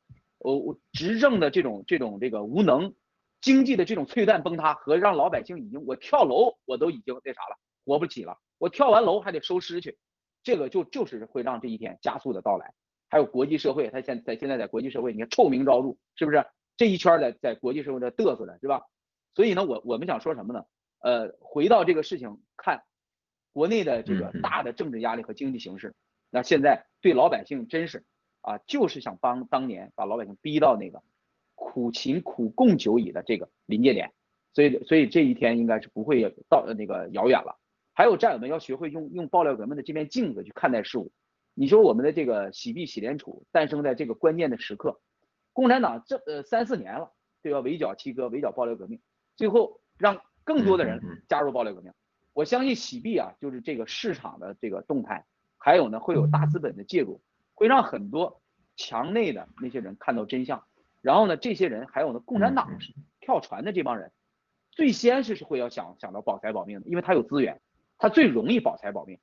[0.41, 2.95] 我我执政的这种这种这个无能，
[3.41, 9.99] 经济的这种璀璨崩塌和让老百姓已经我跳楼我都已经那啥了，活不起了，我跳完楼还得收尸去，
[10.43, 12.73] 这个就就是会让这一天加速的到来。
[13.09, 16.45] 还有国际社会，他现在现在在国际社会，你看臭名昭著，是不是？
[16.77, 18.83] 这一圈在在国际社会在嘚瑟的是吧？
[19.35, 20.65] 所以呢，我我们想说什么呢？
[21.01, 22.83] 呃，回到这个事情看，
[23.53, 25.95] 国内的这个大的政治压力和经济形势，
[26.31, 28.05] 那现在对老百姓真是。
[28.43, 31.03] 啊，就是想帮当年把老百姓逼到那个
[31.55, 34.13] 苦秦苦共久矣的这个临界点，
[34.53, 37.59] 所以所以这一天应该是不会到那个遥远了。
[37.93, 41.13] 还有战友们要学会用用爆料革命的这面镜子去看待事物。
[41.53, 45.01] 你说我们的这个洗币洗联储诞生在这个关键的时刻，
[45.53, 47.13] 共产党这呃三四年了，
[47.43, 47.61] 对吧？
[47.61, 49.01] 围剿七哥，围剿爆料革命，
[49.37, 51.93] 最后让更多的人加入爆料革命。
[52.33, 55.27] 我相信洗币啊，就是这个市场的这个动态，
[55.59, 57.21] 还有呢会有大资本的介入。
[57.61, 58.41] 会让很多
[58.75, 60.65] 墙内的那些人看到真相，
[61.03, 62.79] 然后呢，这些人还有呢，共产党
[63.21, 64.11] 跳船的这帮人，
[64.71, 67.61] 最先是是会要想想到保财保命的，因为他有资源，
[67.99, 69.19] 他最容易保财保命。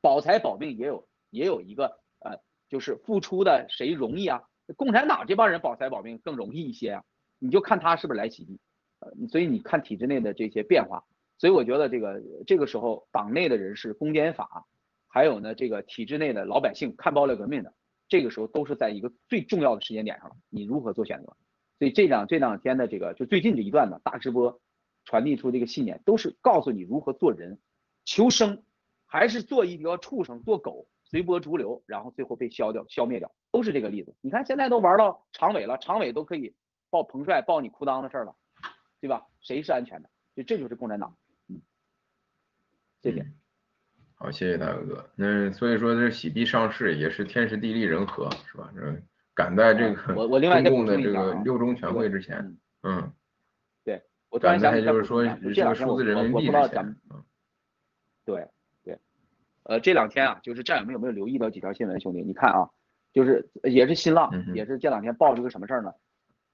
[0.00, 4.42] 保财保命也有也有一个呃，就是付出的谁容易啊？
[4.76, 7.04] 共产党这帮人保财保命更容易一些啊。
[7.38, 8.58] 你就看他是不是来洗地，
[8.98, 11.04] 呃，所以你看体制内的这些变化，
[11.38, 14.66] 所以我觉得这个这个时候党内的人士、公检法，
[15.16, 17.72] 还有呢这个体制内的老百姓看爆料革命的，
[18.06, 21.34] 这个时候都是在一个最重要的时间点上了，你如何做选择？
[21.78, 24.60] 所以这两这两天的这个就最近这一段的大直播，
[25.06, 27.58] 传递出这个信念，都是告诉你如何做人，
[28.04, 28.62] 求生，
[29.06, 34.14] 还是做一条畜生，做狗，随波逐流，然后最后被消掉、消灭掉，都是这个例子。
[34.20, 36.54] 你看现在都玩到常委了，常委都可以
[36.90, 38.36] 报彭帅、报你裤裆的事儿了，
[39.00, 39.26] 对吧？
[39.40, 40.10] 谁是安全的？
[40.34, 41.16] 就这就是共产党。
[41.48, 41.62] 嗯，
[43.00, 43.26] 谢谢。
[44.18, 45.08] 好，谢谢大哥。
[45.14, 48.70] 那所以说这洗币上市也是天时地利人和，是吧？
[48.74, 48.80] 这
[49.34, 52.38] 赶在这个我我另外再中共的这个六中全会之前，
[52.82, 53.12] 嗯，嗯，
[53.84, 56.96] 对，我突然赶想就是说这这个数字人民币之前
[58.24, 58.48] 对
[58.82, 58.98] 对，
[59.64, 62.22] 呃，这两天啊，就是战友们有没有留意到几条新闻，兄弟？
[62.22, 62.70] 你看啊，
[63.12, 65.92] 就是也是新浪嗯，也是这两天爆出个什么事儿呢？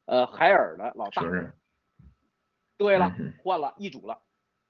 [0.06, 1.22] 呃，海尔的老大
[2.76, 4.18] 对了换了易主了，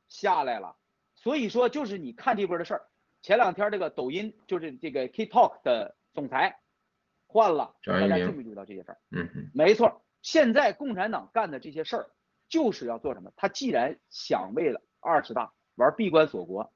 [0.08, 0.76] 下来了。
[1.22, 2.82] 所以说，就是你看这波的事儿。
[3.22, 6.58] 前两天这个抖音就是这个 TikTok 的总裁
[7.28, 8.98] 换了，大家注没注意到这些事儿？
[9.12, 12.06] 嗯哼，没错，现在共产党干的这些事儿，
[12.48, 13.30] 就是要做什么？
[13.36, 16.72] 他既然想为了二十大玩闭关锁国，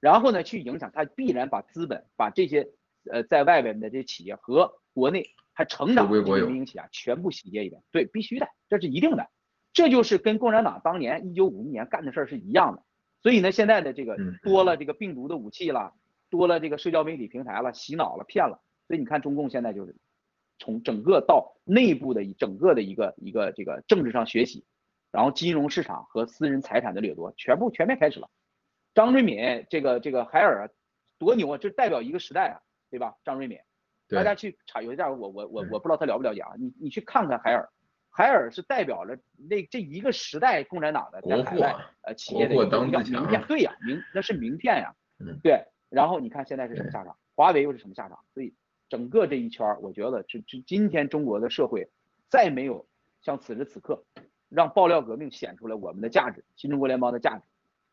[0.00, 2.70] 然后呢去影响，他必然把资本、把这些
[3.12, 7.82] 呃在外边的这些企业和国内还成长的民营企业全部洗劫一遍。
[7.92, 9.28] 对，必须的，这是一定的。
[9.74, 12.82] 这就是跟共产党当年一九五一年干的事儿是一样的。
[13.22, 15.92] 所以呢，现在的这个嗯多了这个病毒的武器了，
[16.30, 18.62] 多了这个社交媒体平台了，洗脑了，骗了。
[18.86, 19.94] 所以你看中共现在就是
[20.58, 24.64] 从整个到内部的一整个的一个一个这个政治上学习，
[25.12, 28.28] 然后金融市场和私人财产的掠夺全部全面开始了。
[28.94, 30.68] 张瑞敏这个这个海尔啊，
[31.18, 31.58] 多牛啊！
[31.58, 32.60] 这代表一个时代啊，
[32.90, 33.14] 对吧？
[33.24, 33.58] 张瑞敏，
[34.08, 37.68] 大家，去查有一下，我我我我不知道他了不了解啊，你你去看看海尔，
[38.10, 39.16] 海尔是代表了
[39.48, 42.54] 那这一个时代共产党的在海外呃企业的
[42.84, 42.90] 名
[43.28, 45.64] 片，对呀，名那是名片呀，嗯对。
[45.88, 47.16] 然后你看现在是什么下场？
[47.34, 48.18] 华为又是什么下场？
[48.34, 48.54] 所以
[48.88, 51.88] 整个这一圈儿，我觉得这这今天中国的社会
[52.28, 52.86] 再没有
[53.22, 54.04] 像此时此刻
[54.48, 57.44] 让爆料革命显出来我们的价值，新中国联邦的价值。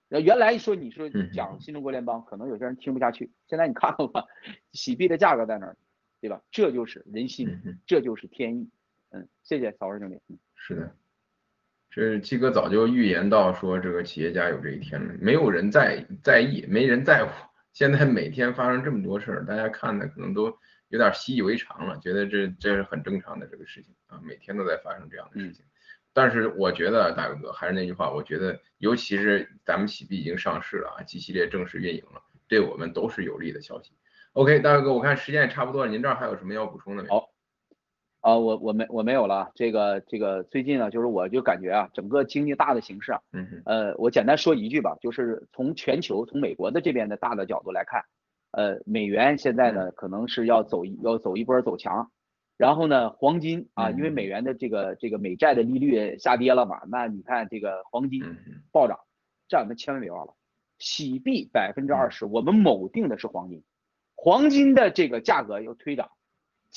[0.10, 3.32] 呃，原来说你说嗯讲新中国联邦，可能有些人听不下去。
[3.48, 4.26] 现在你看了吧，
[4.74, 5.78] 洗币的价格在哪儿，
[6.22, 6.42] 对吧？
[6.50, 7.48] 这就是人心，
[7.86, 8.70] 这就是天意。
[9.12, 10.16] 嗯，谢谢曹文兄弟。
[10.30, 10.96] 嗯是的。
[11.90, 17.32] 这七哥早就预言到说这个企业家有这一天了，没有人在在意，没人在乎。
[17.74, 20.46] 现在每天发生这么多事儿，大家看的可能都
[20.90, 25.66] 有点习以为常了，觉得这这是很正常的这个事情啊，每天都在发生这样的事情。
[26.14, 33.94] 但是我觉得大哥还是那句话，我觉得尤其是咱们喜币已经上市了啊，G 系列正式运营了，对我们都是有利的消息。
[34.34, 37.16] OK，大哥，我看时间也差不多了，您这儿还有什么要补充的没有？
[37.16, 37.30] 好
[38.28, 39.50] 啊，我我没我没有了。
[39.56, 48.04] 这个这个最近呢，就是我就感觉啊，整个经济大的形势啊，嗯，呃，我简单说一句吧，就是从全球从美国的这边的大的角度来看，
[48.52, 52.12] 呃，美元现在呢可能是要走一要走一波走强，
[52.58, 54.14] 然后呢，黄金啊，因为嗯。
[54.14, 58.22] 美元的这个这个美债的利率下跌了嘛，那你看这个黄金
[58.74, 59.00] 暴涨，
[59.48, 60.34] 这样们千万别忘了，
[60.80, 63.64] 洗币百分之嗯二十，我们某定的是黄金，
[64.16, 66.10] 黄金的这个价格又推涨，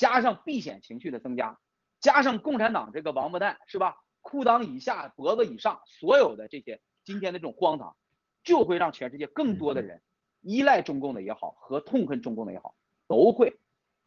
[0.01, 1.59] 加上避险情绪的增加，
[1.99, 3.97] 加上共产党这个王八蛋是吧？
[4.21, 7.95] 裤裆以下、脖子以上所有的这些今天的这种荒唐，
[8.43, 10.01] 就会让全世界更多的人
[10.41, 12.73] 依赖中共的也好，和痛恨中共的也好，
[13.07, 13.59] 都会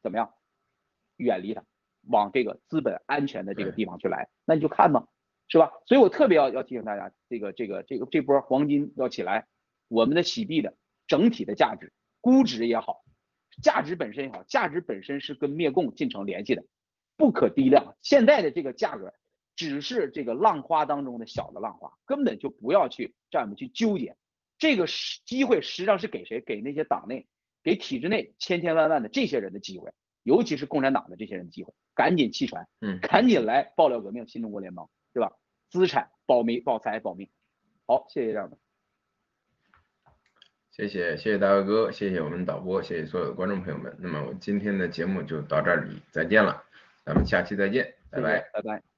[0.02, 0.34] 怎么样
[1.14, 1.62] 远离它，
[2.08, 4.28] 往这个资本安全的这个地方去来。
[4.44, 5.06] 那你就看吧，
[5.46, 5.70] 是吧？
[5.86, 9.46] 所以我特别要要提醒大家，这个这个这个这波黄金要起来，
[9.86, 10.74] 我们的洗币的
[11.06, 13.04] 整体的价值、估值也好，
[13.62, 16.64] 价值本身也好，价值本身是跟灭共进程联系的，
[17.16, 17.96] 不可低量。
[18.02, 19.12] 现在的这个价格
[19.56, 24.16] 只是这个浪花当中的小的浪花，根本就不要去这样去纠结。
[24.58, 26.40] 这个是机会，实际上是给谁？
[26.40, 27.26] 给那些党内、
[27.62, 29.92] 给体制内千千万万的这些人的机会，
[30.22, 31.72] 尤其是共产党的这些人的机会。
[31.94, 35.32] 赶紧弃权，嗯，赶紧来爆料革命，新中国联邦，对吧？
[35.70, 37.30] 资产保民、保财、保命。
[37.86, 38.58] 好，谢谢这样的。
[40.76, 43.94] 谢谢谢谢大哥，谢谢我们导播，谢谢所有的观众朋友们。
[43.96, 46.60] 那么我今天的节目就到这里，再见了，
[47.04, 48.40] 咱们下期再见，拜拜。
[48.52, 48.93] 拜拜。